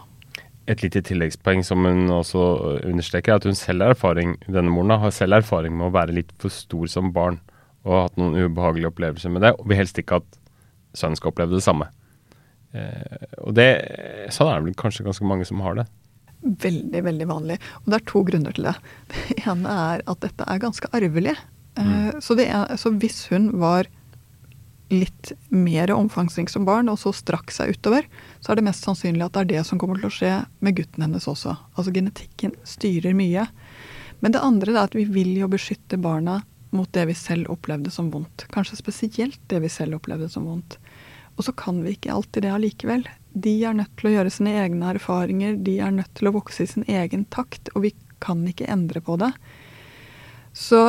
Et 0.67 0.81
lite 0.81 1.01
tilleggspoeng 1.05 1.63
som 1.63 1.83
hun 1.85 2.09
også 2.09 2.41
understreker, 2.85 3.33
er 3.33 3.41
at 3.41 3.45
hun 3.45 3.57
selv 3.57 3.85
erfaring 3.85 4.35
denne 4.47 4.71
moren 4.73 4.97
har 5.01 5.13
selv 5.13 5.37
erfaring 5.41 5.75
med 5.77 5.89
å 5.89 5.93
være 5.93 6.15
litt 6.15 6.31
for 6.41 6.53
stor 6.53 6.87
som 6.89 7.11
barn 7.13 7.37
og 7.85 7.91
har 7.93 8.07
hatt 8.07 8.17
noen 8.17 8.47
ubehagelige 8.47 8.89
opplevelser 8.89 9.29
med 9.29 9.45
det, 9.45 9.51
og 9.59 9.69
vil 9.69 9.77
helst 9.77 9.99
ikke 10.01 10.17
at 10.23 10.39
sønnen 10.97 11.19
skal 11.19 11.29
oppleve 11.29 11.53
det 11.53 11.61
samme. 11.61 11.91
Eh, 12.73 13.27
og 13.45 13.53
det, 13.57 13.67
sånn 14.33 14.49
er 14.49 14.57
det 14.57 14.71
vel 14.71 14.79
kanskje 14.79 15.05
ganske 15.05 15.27
mange 15.29 15.45
som 15.45 15.61
har 15.61 15.77
det. 15.77 15.85
Veldig, 16.45 17.01
veldig 17.07 17.27
vanlig. 17.29 17.59
Og 17.81 17.91
det 17.91 17.99
er 17.99 18.07
to 18.11 18.21
grunner 18.27 18.55
til 18.55 18.69
det. 18.69 18.75
Det 19.11 19.37
ene 19.49 19.75
er 19.89 20.03
at 20.05 20.23
dette 20.23 20.47
er 20.47 20.61
ganske 20.61 20.89
arvelig. 20.93 21.35
Mm. 21.75 22.21
Så, 22.23 22.37
det 22.37 22.47
er, 22.53 22.75
så 22.79 22.93
hvis 22.93 23.25
hun 23.31 23.49
var 23.59 23.89
litt 24.93 25.31
mer 25.49 25.89
omfangsrik 25.95 26.51
som 26.53 26.65
barn, 26.67 26.89
og 26.91 26.99
så 27.01 27.11
strakk 27.15 27.49
seg 27.53 27.73
utover, 27.73 28.05
så 28.39 28.51
er 28.51 28.59
det 28.59 28.67
mest 28.67 28.85
sannsynlig 28.85 29.25
at 29.25 29.33
det 29.33 29.43
er 29.43 29.51
det 29.55 29.63
som 29.67 29.81
kommer 29.81 29.97
til 29.99 30.11
å 30.11 30.13
skje 30.13 30.33
med 30.63 30.77
gutten 30.77 31.07
hennes 31.07 31.25
også. 31.29 31.55
Altså 31.73 31.93
genetikken 31.95 32.53
styrer 32.67 33.17
mye. 33.17 33.47
Men 34.21 34.35
det 34.35 34.43
andre 34.45 34.75
er 34.75 34.83
at 34.85 34.97
vi 34.97 35.07
vil 35.09 35.33
jo 35.39 35.49
beskytte 35.51 35.99
barna 36.01 36.43
mot 36.75 36.91
det 36.93 37.07
vi 37.09 37.17
selv 37.17 37.49
opplevde 37.53 37.91
som 37.93 38.11
vondt. 38.13 38.47
Kanskje 38.53 38.79
spesielt 38.79 39.41
det 39.51 39.63
vi 39.63 39.71
selv 39.71 39.97
opplevde 39.97 40.29
som 40.31 40.47
vondt. 40.47 40.77
Og 41.35 41.47
så 41.47 41.53
kan 41.57 41.81
vi 41.83 41.95
ikke 41.95 42.13
alltid 42.13 42.45
det 42.45 42.53
allikevel. 42.53 43.07
De 43.35 43.51
er 43.67 43.75
nødt 43.75 43.91
til 43.99 44.09
å 44.09 44.13
gjøre 44.15 44.31
sine 44.31 44.55
egne 44.63 44.93
erfaringer, 44.95 45.57
de 45.59 45.77
er 45.83 45.91
nødt 45.91 46.13
til 46.15 46.29
å 46.29 46.35
vokse 46.37 46.63
i 46.63 46.71
sin 46.71 46.87
egen 46.87 47.25
takt, 47.33 47.69
og 47.75 47.83
vi 47.83 47.91
kan 48.23 48.45
ikke 48.47 48.69
endre 48.71 49.01
på 49.03 49.17
det. 49.19 49.33
Så 50.55 50.79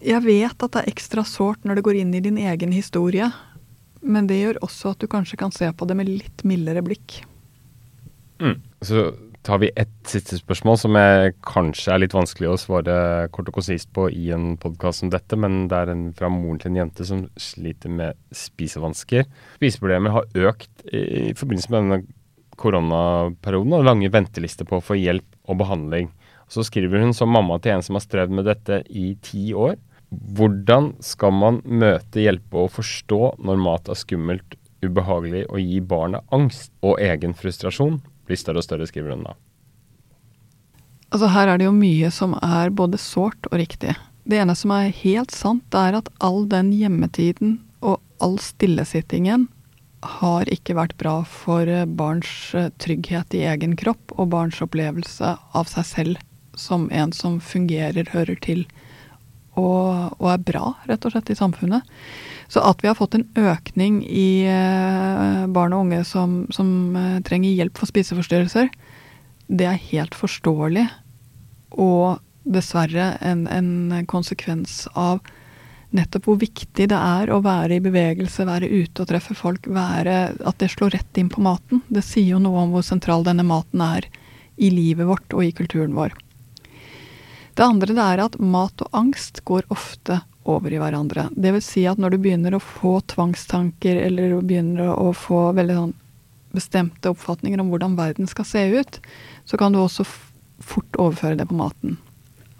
jeg 0.00 0.24
vet 0.24 0.56
at 0.56 0.72
det 0.72 0.80
er 0.80 0.88
ekstra 0.88 1.24
sårt 1.28 1.66
når 1.68 1.78
det 1.78 1.84
går 1.84 2.00
inn 2.00 2.14
i 2.16 2.22
din 2.24 2.40
egen 2.40 2.72
historie, 2.72 3.28
men 4.00 4.30
det 4.30 4.40
gjør 4.40 4.62
også 4.64 4.94
at 4.94 5.02
du 5.02 5.10
kanskje 5.12 5.36
kan 5.40 5.52
se 5.52 5.68
på 5.68 5.88
det 5.88 5.98
med 5.98 6.08
litt 6.08 6.44
mildere 6.48 6.80
blikk. 6.84 7.20
Så 8.80 9.10
tar 9.42 9.58
vi 9.58 9.70
ett 9.76 10.08
siste 10.08 10.36
spørsmål 10.36 10.76
som 10.78 10.96
jeg 10.98 11.34
kanskje 11.46 11.94
er 11.94 12.02
litt 12.02 12.14
vanskelig 12.16 12.50
å 12.50 12.58
svare 12.60 12.94
kort 13.32 13.48
og 13.48 13.56
konsist 13.56 13.88
på 13.96 14.08
i 14.12 14.28
en 14.34 14.54
podkast 14.60 15.02
som 15.02 15.12
dette, 15.12 15.38
men 15.40 15.64
det 15.70 15.78
er 15.78 15.92
en 15.94 16.06
fra 16.16 16.28
moren 16.32 16.60
til 16.60 16.72
en 16.72 16.80
jente 16.82 17.06
som 17.08 17.24
sliter 17.40 17.92
med 17.92 18.18
spisevansker. 18.36 19.24
Spiseproblemer 19.56 20.16
har 20.18 20.48
økt 20.50 20.84
i 20.92 21.32
forbindelse 21.38 21.72
med 21.72 21.80
denne 21.80 22.00
koronaperioden 22.60 23.78
og 23.78 23.86
lange 23.88 24.12
ventelister 24.12 24.68
på 24.68 24.78
å 24.78 24.84
få 24.84 24.98
hjelp 25.00 25.26
og 25.48 25.62
behandling. 25.62 26.10
Så 26.50 26.66
skriver 26.66 27.00
hun 27.00 27.16
som 27.16 27.32
mamma 27.32 27.60
til 27.62 27.76
en 27.76 27.86
som 27.86 27.96
har 27.96 28.04
strevd 28.04 28.34
med 28.36 28.48
dette 28.50 28.82
i 28.90 29.14
ti 29.24 29.54
år. 29.56 29.78
Hvordan 30.10 30.96
skal 31.06 31.32
man 31.32 31.62
møte, 31.64 32.20
hjelpe 32.20 32.66
og 32.66 32.74
forstå 32.74 33.36
når 33.46 33.62
mat 33.62 33.88
er 33.88 33.96
skummelt, 33.96 34.56
ubehagelig 34.80 35.44
og 35.48 35.60
gi 35.60 35.80
barnet 35.84 36.26
angst 36.34 36.72
og 36.84 37.00
egen 37.04 37.36
frustrasjon? 37.36 38.00
Blir 38.30 38.38
større 38.38 38.62
og 38.62 38.66
større, 38.66 38.86
skriver 38.86 39.16
hun 39.16 39.26
da. 39.26 39.34
Altså 41.10 41.30
Her 41.34 41.50
er 41.50 41.58
det 41.58 41.66
jo 41.66 41.74
mye 41.74 42.10
som 42.14 42.36
er 42.38 42.70
både 42.70 43.00
sårt 43.02 43.50
og 43.50 43.58
riktig. 43.58 43.96
Det 44.30 44.38
ene 44.38 44.54
som 44.54 44.70
er 44.76 44.92
helt 44.94 45.34
sant, 45.34 45.64
det 45.74 45.80
er 45.80 45.98
at 45.98 46.10
all 46.22 46.44
den 46.50 46.70
hjemmetiden 46.76 47.58
og 47.82 47.98
all 48.22 48.38
stillesittingen 48.38 49.48
har 50.06 50.48
ikke 50.48 50.76
vært 50.78 50.94
bra 51.00 51.18
for 51.28 51.68
eh, 51.68 51.84
barns 51.84 52.54
eh, 52.56 52.70
trygghet 52.80 53.34
i 53.36 53.42
egen 53.50 53.74
kropp 53.76 54.14
og 54.16 54.30
barns 54.32 54.60
opplevelse 54.64 55.34
av 55.36 55.68
seg 55.68 55.88
selv 55.88 56.22
som 56.56 56.86
en 56.92 57.12
som 57.12 57.40
fungerer, 57.40 58.08
hører 58.14 58.38
til 58.44 58.64
og, 59.58 60.16
og 60.20 60.28
er 60.30 60.44
bra, 60.46 60.74
rett 60.88 61.04
og 61.04 61.12
slett, 61.12 61.32
i 61.32 61.38
samfunnet. 61.38 61.84
Så 62.50 62.62
at 62.66 62.82
vi 62.82 62.88
har 62.90 62.98
fått 62.98 63.14
en 63.14 63.28
økning 63.38 64.00
i 64.06 64.42
eh, 64.50 65.44
barn 65.54 65.74
og 65.76 65.86
unge 65.86 66.02
som, 66.06 66.40
som 66.50 66.96
eh, 66.98 67.20
trenger 67.26 67.54
hjelp 67.54 67.78
for 67.78 67.90
spiseforstyrrelser, 67.90 68.72
det 69.50 69.68
er 69.70 69.84
helt 69.90 70.16
forståelig. 70.18 70.88
Og 71.78 72.18
dessverre 72.50 73.12
en, 73.22 73.44
en 73.46 74.00
konsekvens 74.10 74.88
av 74.98 75.20
nettopp 75.94 76.26
hvor 76.26 76.38
viktig 76.40 76.88
det 76.90 76.96
er 76.98 77.30
å 77.30 77.40
være 77.44 77.78
i 77.78 77.84
bevegelse, 77.84 78.46
være 78.46 78.70
ute 78.70 79.02
og 79.02 79.10
treffe 79.10 79.36
folk, 79.38 79.66
være, 79.70 80.16
at 80.46 80.58
det 80.62 80.70
slår 80.74 80.94
rett 80.96 81.20
inn 81.22 81.30
på 81.30 81.42
maten. 81.44 81.84
Det 81.90 82.02
sier 82.06 82.34
jo 82.34 82.42
noe 82.42 82.64
om 82.64 82.74
hvor 82.74 82.86
sentral 82.86 83.26
denne 83.26 83.46
maten 83.46 83.82
er 83.84 84.06
i 84.60 84.72
livet 84.74 85.08
vårt 85.08 85.36
og 85.36 85.46
i 85.46 85.54
kulturen 85.54 85.94
vår. 85.98 86.14
Det 87.54 87.66
andre 87.66 87.94
det 87.94 88.06
er 88.06 88.24
at 88.24 88.38
mat 88.42 88.82
og 88.82 88.94
angst 88.96 89.42
går 89.46 89.66
ofte 89.74 90.20
over 90.48 90.72
i 90.72 90.80
hverandre. 90.80 91.28
Det 91.36 91.52
vil 91.54 91.64
si 91.64 91.84
at 91.88 92.00
når 92.00 92.14
du 92.14 92.22
begynner 92.24 92.56
å 92.56 92.62
få 92.62 92.98
tvangstanker, 93.12 93.98
eller 94.06 94.38
begynner 94.40 94.92
å 94.94 95.10
få 95.16 95.50
veldig 95.56 95.76
sånn 95.76 95.96
bestemte 96.54 97.12
oppfatninger 97.12 97.60
om 97.62 97.70
hvordan 97.70 97.96
verden 97.98 98.30
skal 98.30 98.46
se 98.48 98.64
ut, 98.80 99.00
så 99.46 99.58
kan 99.60 99.74
du 99.74 99.80
også 99.82 100.06
fort 100.06 100.98
overføre 100.98 101.38
det 101.38 101.46
på 101.50 101.58
maten. 101.58 101.98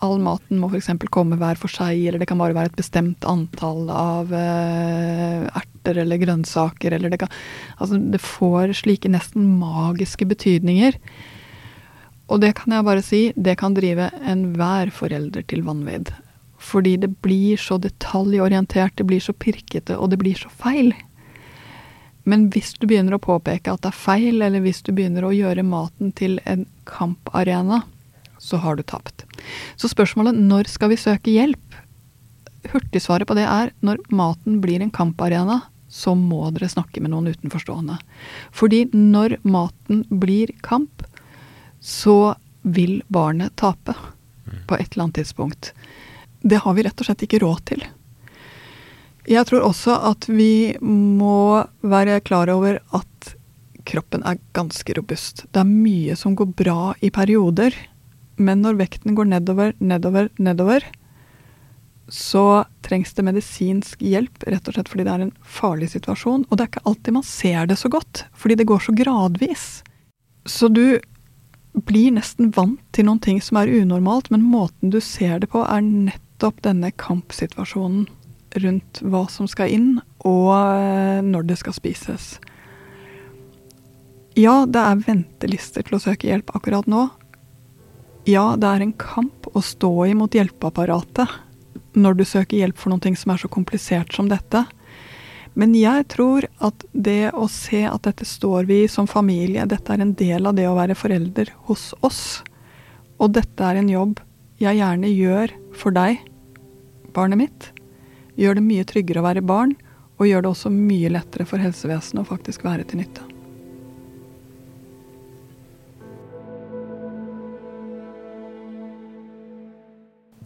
All 0.01 0.17
maten 0.23 0.61
må 0.61 0.71
f.eks. 0.71 0.89
komme 1.13 1.37
hver 1.41 1.59
for 1.61 1.73
seg, 1.73 1.99
eller 2.09 2.23
det 2.23 2.29
kan 2.31 2.41
bare 2.41 2.57
være 2.57 2.73
et 2.73 2.79
bestemt 2.79 3.27
antall 3.29 3.91
av 3.93 4.31
uh, 4.33 5.51
erter 5.61 6.01
eller 6.05 6.23
grønnsaker. 6.23 6.97
Eller 6.97 7.13
det, 7.13 7.19
kan, 7.21 7.35
altså 7.77 7.99
det 8.01 8.23
får 8.25 8.73
slike 8.81 9.13
nesten 9.13 9.59
magiske 9.61 10.25
betydninger. 10.31 10.97
Og 12.31 12.41
det 12.41 12.55
kan 12.57 12.73
jeg 12.73 12.87
bare 12.87 13.05
si, 13.05 13.23
det 13.37 13.59
kan 13.61 13.77
drive 13.77 14.09
enhver 14.25 14.93
forelder 14.95 15.45
til 15.51 15.67
vanvidd. 15.67 16.15
Fordi 16.61 16.97
det 17.01 17.15
blir 17.25 17.61
så 17.61 17.79
detaljorientert, 17.81 18.97
det 18.97 19.07
blir 19.09 19.23
så 19.25 19.33
pirkete, 19.33 19.97
og 19.97 20.13
det 20.13 20.21
blir 20.21 20.37
så 20.37 20.51
feil. 20.53 20.93
Men 22.29 22.51
hvis 22.53 22.75
du 22.77 22.87
begynner 22.87 23.17
å 23.17 23.23
påpeke 23.23 23.73
at 23.73 23.83
det 23.85 23.91
er 23.95 23.97
feil, 23.97 24.43
eller 24.45 24.63
hvis 24.65 24.83
du 24.85 24.93
begynner 24.93 25.25
å 25.25 25.33
gjøre 25.35 25.65
maten 25.67 26.13
til 26.17 26.37
en 26.45 26.67
kamparena, 26.89 27.83
så 28.41 28.61
har 28.61 28.77
du 28.77 28.85
tapt. 28.85 29.25
Så 29.77 29.89
spørsmålet 29.93 30.37
når 30.37 30.69
skal 30.73 30.93
vi 30.93 31.01
søke 31.01 31.33
hjelp? 31.33 31.81
Hurtigsvaret 32.71 33.29
på 33.29 33.37
det 33.39 33.47
er 33.49 33.73
når 33.85 34.03
maten 34.13 34.61
blir 34.61 34.85
en 34.85 34.93
kamparena, 34.93 35.63
så 35.91 36.15
må 36.15 36.45
dere 36.55 36.71
snakke 36.71 37.03
med 37.03 37.11
noen 37.13 37.33
utenforstående. 37.33 37.97
Fordi 38.55 38.85
når 38.95 39.41
maten 39.43 40.05
blir 40.23 40.53
kamp, 40.63 41.03
så 41.81 42.37
vil 42.63 43.01
barnet 43.09 43.57
tape 43.59 43.97
på 44.69 44.77
et 44.77 44.93
eller 44.93 45.09
annet 45.09 45.23
tidspunkt. 45.23 45.73
Det 46.41 46.63
har 46.65 46.77
vi 46.77 46.85
rett 46.87 47.01
og 47.01 47.09
slett 47.09 47.25
ikke 47.27 47.43
råd 47.43 47.65
til. 47.73 47.85
Jeg 49.29 49.47
tror 49.47 49.67
også 49.67 49.95
at 50.11 50.27
vi 50.31 50.75
må 50.81 51.63
være 51.85 52.21
klar 52.25 52.51
over 52.53 52.81
at 52.97 53.35
kroppen 53.89 54.25
er 54.27 54.41
ganske 54.57 54.95
robust. 54.97 55.45
Det 55.53 55.61
er 55.61 55.69
mye 55.69 56.17
som 56.19 56.37
går 56.39 56.55
bra 56.57 56.95
i 57.05 57.11
perioder, 57.13 57.75
men 58.41 58.65
når 58.65 58.79
vekten 58.81 59.17
går 59.19 59.29
nedover, 59.29 59.75
nedover, 59.79 60.31
nedover, 60.41 60.85
så 62.11 62.65
trengs 62.83 63.13
det 63.15 63.25
medisinsk 63.27 64.01
hjelp, 64.03 64.43
rett 64.51 64.67
og 64.67 64.75
slett 64.75 64.89
fordi 64.91 65.07
det 65.07 65.13
er 65.13 65.27
en 65.27 65.37
farlig 65.45 65.93
situasjon. 65.93 66.47
Og 66.49 66.57
det 66.57 66.65
er 66.65 66.73
ikke 66.73 66.89
alltid 66.91 67.17
man 67.21 67.27
ser 67.27 67.71
det 67.71 67.79
så 67.79 67.93
godt, 67.93 68.25
fordi 68.35 68.59
det 68.59 68.67
går 68.71 68.83
så 68.87 68.97
gradvis. 68.97 69.69
Så 70.49 70.73
du 70.73 70.99
blir 71.87 72.11
nesten 72.17 72.51
vant 72.57 72.83
til 72.97 73.07
noen 73.07 73.21
ting 73.23 73.39
som 73.45 73.61
er 73.61 73.71
unormalt, 73.71 74.33
men 74.33 74.43
måten 74.43 74.91
du 74.91 74.99
ser 75.05 75.39
det 75.45 75.53
på, 75.53 75.63
er 75.63 75.85
nettopp 75.85 76.27
denne 76.65 76.91
kampsituasjonen 76.91 78.07
rundt 78.61 79.01
hva 79.03 79.27
som 79.31 79.47
skal 79.51 79.71
inn, 79.71 79.91
og 80.27 80.49
eh, 80.55 81.21
når 81.23 81.47
det 81.51 81.59
skal 81.61 81.77
spises. 81.77 82.33
Ja, 84.39 84.65
det 84.67 84.81
er 84.81 85.05
ventelister 85.05 85.87
til 85.87 85.99
å 85.99 86.03
søke 86.03 86.31
hjelp 86.31 86.53
akkurat 86.55 86.89
nå. 86.91 87.09
Ja, 88.29 88.55
det 88.57 88.69
er 88.69 88.85
en 88.85 88.97
kamp 88.99 89.49
å 89.55 89.63
stå 89.65 89.93
i 90.07 90.17
mot 90.17 90.35
hjelpeapparatet 90.35 91.39
når 91.99 92.21
du 92.21 92.25
søker 92.29 92.61
hjelp 92.61 92.79
for 92.79 92.93
noe 92.93 93.17
som 93.19 93.33
er 93.33 93.41
så 93.43 93.51
komplisert 93.51 94.15
som 94.15 94.29
dette. 94.31 94.65
Men 95.59 95.75
jeg 95.75 96.07
tror 96.13 96.47
at 96.63 96.85
det 96.93 97.33
å 97.35 97.49
se 97.51 97.83
at 97.89 98.05
dette 98.07 98.27
står 98.29 98.69
vi 98.69 98.85
som 98.89 99.09
familie, 99.11 99.67
dette 99.67 99.93
er 99.93 100.05
en 100.05 100.15
del 100.15 100.47
av 100.47 100.55
det 100.55 100.69
å 100.71 100.77
være 100.79 100.95
forelder 100.99 101.51
hos 101.67 101.91
oss. 102.07 102.43
Og 103.19 103.35
dette 103.35 103.67
er 103.67 103.81
en 103.81 103.91
jobb 103.91 104.21
jeg 104.61 104.79
gjerne 104.79 105.11
gjør 105.11 105.57
for 105.77 105.97
deg, 105.97 106.21
barnet 107.17 107.41
mitt. 107.41 107.71
Gjør 108.41 108.59
det 108.59 108.67
mye 108.67 108.87
tryggere 108.89 109.23
å 109.23 109.27
være 109.27 109.45
barn, 109.45 109.75
og 110.21 110.29
gjør 110.29 110.45
det 110.45 110.53
også 110.53 110.73
mye 110.73 111.11
lettere 111.13 111.47
for 111.49 111.63
helsevesenet 111.63 112.23
å 112.23 112.29
faktisk 112.29 112.65
være 112.67 112.87
til 112.89 113.01
nytte. 113.01 113.27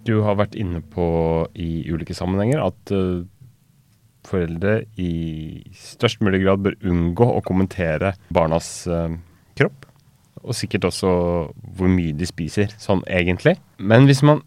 Du 0.05 0.19
har 0.21 0.37
vært 0.37 0.57
inne 0.61 0.83
på 0.93 1.07
i 1.57 1.87
ulike 1.89 2.15
sammenhenger 2.17 2.61
at 2.61 2.93
uh, 2.93 3.25
foreldre 4.29 4.83
i 5.01 5.65
størst 5.81 6.21
mulig 6.25 6.43
grad 6.45 6.65
bør 6.65 6.77
unngå 6.85 7.29
å 7.39 7.43
kommentere 7.45 8.13
barnas 8.35 8.69
uh, 8.87 9.09
kropp. 9.57 9.89
Og 10.45 10.53
sikkert 10.57 10.91
også 10.91 11.11
hvor 11.79 11.89
mye 11.89 12.13
de 12.13 12.29
spiser, 12.29 12.75
sånn 12.77 13.01
egentlig. 13.09 13.57
Men 13.81 14.05
hvis 14.05 14.21
man 14.27 14.45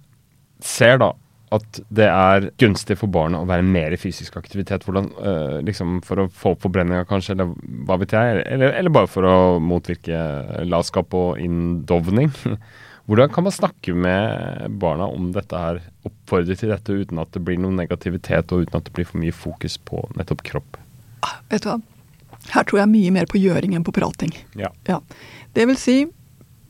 ser 0.62 1.01
da 1.01 1.15
at 1.55 1.79
det 1.93 2.07
er 2.12 2.49
gunstig 2.60 2.97
for 2.99 3.12
barna 3.12 3.39
å 3.39 3.47
være 3.47 3.65
mer 3.65 3.93
i 3.95 3.99
fysisk 3.99 4.36
aktivitet, 4.39 4.83
hvordan, 4.83 5.07
øh, 5.15 5.60
liksom 5.67 6.01
for 6.05 6.23
å 6.23 6.27
få 6.27 6.55
opp 6.55 6.65
forbrenninga 6.65 7.07
kanskje, 7.07 7.38
eller 7.38 7.53
hva 7.88 7.99
vet 8.01 8.15
jeg, 8.17 8.41
eller, 8.43 8.73
eller 8.75 8.93
bare 8.93 9.12
for 9.12 9.27
å 9.27 9.38
motvirke 9.63 10.19
latskap 10.67 11.15
og 11.17 11.39
inndovning. 11.43 12.33
Hvordan 13.07 13.29
kan 13.31 13.45
man 13.45 13.53
snakke 13.55 13.93
med 13.95 14.73
barna 14.83 15.05
om 15.07 15.29
dette 15.31 15.55
her, 15.55 15.77
oppfordre 16.03 16.57
til 16.60 16.73
dette 16.73 16.91
uten 16.91 17.21
at 17.23 17.31
det 17.31 17.39
blir 17.47 17.55
noen 17.63 17.79
negativitet, 17.79 18.51
og 18.51 18.65
uten 18.65 18.81
at 18.81 18.89
det 18.89 18.95
blir 18.97 19.07
for 19.07 19.21
mye 19.21 19.31
fokus 19.31 19.77
på 19.79 20.01
nettopp 20.19 20.43
kropp? 20.49 20.79
Ah, 21.23 21.38
vet 21.47 21.63
du 21.63 21.69
hva, 21.71 21.77
her 22.51 22.67
tror 22.67 22.81
jeg 22.81 22.91
mye 22.91 23.13
mer 23.15 23.29
på 23.31 23.39
gjøring 23.39 23.77
enn 23.77 23.86
på 23.88 23.95
prating. 23.95 24.36
Ja. 24.60 24.73
ja. 24.89 24.99
Det 25.55 25.69
vil 25.69 25.79
si, 25.79 25.95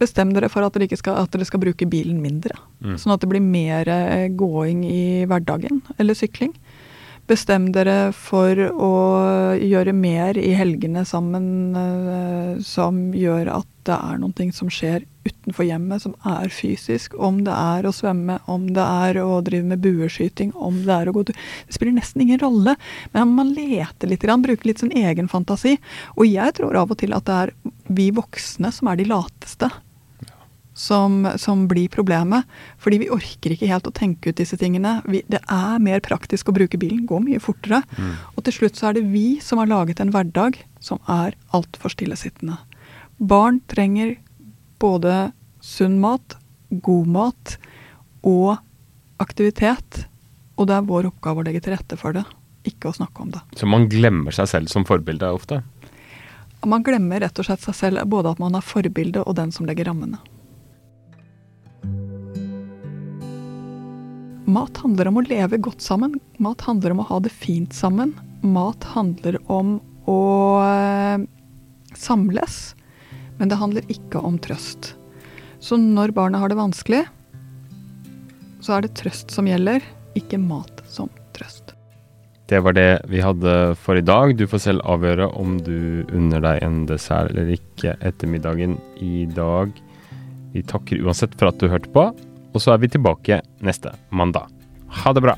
bestem 0.01 0.33
dere 0.36 0.49
for 0.51 0.65
at 0.65 0.77
dere, 0.77 0.99
skal, 0.99 1.21
at 1.23 1.33
dere 1.33 1.47
skal 1.47 1.62
bruke 1.63 1.88
bilen 1.89 2.19
mindre. 2.23 2.57
Mm. 2.83 2.97
Sånn 3.01 3.15
at 3.15 3.23
det 3.23 3.31
blir 3.31 3.43
mer 3.43 3.89
eh, 3.91 4.27
gåing 4.29 4.83
i 4.88 5.25
hverdagen, 5.29 5.81
eller 5.97 6.17
sykling. 6.17 6.53
Bestem 7.27 7.73
dere 7.75 8.13
for 8.15 8.55
å 8.55 8.91
gjøre 9.60 9.91
mer 9.91 10.38
i 10.39 10.53
helgene 10.55 11.01
sammen 11.03 11.75
eh, 11.75 12.51
som 12.63 13.10
gjør 13.12 13.49
at 13.57 13.67
det 13.88 13.95
er 13.97 14.21
noen 14.21 14.36
ting 14.36 14.53
som 14.55 14.69
skjer 14.71 15.03
utenfor 15.27 15.67
hjemmet 15.67 16.05
som 16.05 16.13
er 16.27 16.47
fysisk. 16.55 17.17
Om 17.19 17.41
det 17.43 17.51
er 17.51 17.88
å 17.88 17.91
svømme, 17.95 18.38
om 18.47 18.69
det 18.75 18.83
er 18.83 19.19
å 19.19 19.41
drive 19.43 19.67
med 19.73 19.83
bueskyting, 19.83 20.53
om 20.55 20.79
det 20.86 20.93
er 20.95 21.12
å 21.12 21.15
gå 21.17 21.25
tur 21.27 21.36
Det 21.67 21.75
spiller 21.75 21.97
nesten 21.97 22.23
ingen 22.23 22.39
rolle, 22.39 22.77
men 23.12 23.36
man 23.36 23.51
leter 23.55 24.07
litt, 24.07 24.23
bruker 24.23 24.71
litt 24.71 24.83
sin 24.83 24.95
egen 24.95 25.27
fantasi. 25.27 25.75
Og 26.15 26.27
jeg 26.29 26.55
tror 26.55 26.79
av 26.79 26.95
og 26.95 27.01
til 27.03 27.15
at 27.17 27.27
det 27.27 27.41
er 27.41 27.53
vi 27.91 28.07
voksne 28.15 28.71
som 28.71 28.88
er 28.91 28.99
de 28.99 29.07
lateste. 29.12 29.71
Som, 30.77 31.23
som, 31.41 31.63
blir 31.65 31.89
problemet. 31.89 32.45
Fordi 32.77 32.99
vi 33.01 33.09
orker 33.09 33.55
ikke 33.55 33.69
helt 33.71 33.87
å 33.89 33.93
tenke 33.97 34.29
ut 34.29 34.37
disse 34.37 34.59
tingene. 34.61 34.99
Vi, 35.09 35.23
det 35.25 35.39
er 35.49 35.79
mer 35.81 36.03
praktisk 36.05 36.51
å 36.51 36.53
bruke 36.53 36.77
bilen, 36.77 37.07
gå 37.09 37.17
mye 37.23 37.41
fortere. 37.41 37.79
Mm. 37.97 38.11
Og 38.35 38.45
til 38.45 38.59
slutt 38.59 38.77
så 38.77 38.91
er 38.91 38.99
det 38.99 39.07
vi 39.09 39.39
som 39.41 39.57
har 39.57 39.71
laget 39.71 40.03
en 40.03 40.13
hverdag 40.13 40.59
som 40.77 41.01
er 41.09 41.33
altfor 41.57 41.95
stillesittende. 41.95 42.59
Barn 43.17 43.57
trenger 43.65 44.19
både 44.77 45.31
sunn 45.65 45.97
mat, 46.03 46.37
god 46.69 47.09
mat 47.09 47.57
og 48.21 48.59
aktivitet. 49.17 50.05
Og 50.57 50.69
det 50.69 50.77
er 50.77 50.85
vår 50.89 51.09
oppgave 51.11 51.41
å 51.41 51.47
legge 51.47 51.63
til 51.65 51.75
rette 51.75 51.97
for 51.99 52.15
det, 52.17 52.23
ikke 52.69 52.91
å 52.91 52.97
snakke 52.97 53.25
om 53.25 53.33
det. 53.33 53.41
Så 53.57 53.69
man 53.69 53.89
glemmer 53.89 54.35
seg 54.35 54.49
selv 54.49 54.73
som 54.73 54.85
forbilde 54.87 55.29
ofte? 55.33 55.61
Man 56.65 56.83
glemmer 56.83 57.21
rett 57.21 57.37
og 57.37 57.45
slett 57.45 57.61
seg 57.61 57.77
selv, 57.77 58.01
både 58.09 58.33
at 58.33 58.41
man 58.41 58.57
er 58.57 58.65
forbilde 58.65 59.21
og 59.23 59.37
den 59.37 59.53
som 59.53 59.67
legger 59.69 59.91
rammene. 59.91 60.17
Mat 64.47 64.77
handler 64.79 65.10
om 65.10 65.17
å 65.19 65.25
leve 65.27 65.57
godt 65.60 65.83
sammen. 65.83 66.13
Mat 66.39 66.62
handler 66.63 66.93
om 66.93 67.01
å 67.03 67.07
ha 67.10 67.17
det 67.19 67.33
fint 67.36 67.73
sammen. 67.75 68.13
Mat 68.47 68.86
handler 68.93 69.36
om 69.51 69.73
å 70.07 70.19
eh, 70.63 71.25
samles. 71.91 72.55
Men 73.41 73.51
det 73.51 73.57
handler 73.60 73.91
ikke 73.91 74.21
om 74.23 74.38
trøst. 74.39 74.93
Så 75.60 75.75
når 75.81 76.13
barna 76.15 76.39
har 76.39 76.53
det 76.53 76.60
vanskelig, 76.62 77.01
så 78.63 78.77
er 78.77 78.86
det 78.86 78.95
trøst 78.95 79.36
som 79.36 79.49
gjelder, 79.51 79.83
ikke 80.15 80.39
mat 80.39 80.79
som 80.88 81.12
trøst. 81.36 81.75
Det 82.47 82.62
var 82.63 82.77
det 82.77 83.01
vi 83.12 83.19
hadde 83.19 83.75
for 83.83 83.99
i 83.99 84.05
dag. 84.05 84.31
Du 84.39 84.45
får 84.47 84.63
selv 84.63 84.88
avgjøre 84.88 85.27
om 85.36 85.57
du 85.60 86.07
unner 86.15 86.39
deg 86.45 86.63
en 86.63 86.86
dessert 86.88 87.33
eller 87.33 87.51
ikke 87.57 87.97
ettermiddagen 87.99 88.79
i 89.03 89.25
dag. 89.27 89.75
Vi 90.55 90.63
takker 90.71 91.03
uansett 91.03 91.36
for 91.36 91.51
at 91.51 91.60
du 91.60 91.67
hørte 91.67 91.91
på, 91.91 92.07
og 92.53 92.63
så 92.63 92.73
er 92.73 92.81
vi 92.83 92.91
tilbake 92.91 93.41
neste 93.65 93.93
mandag. 94.10 94.47
Ha 95.03 95.13
det 95.13 95.23
bra! 95.25 95.38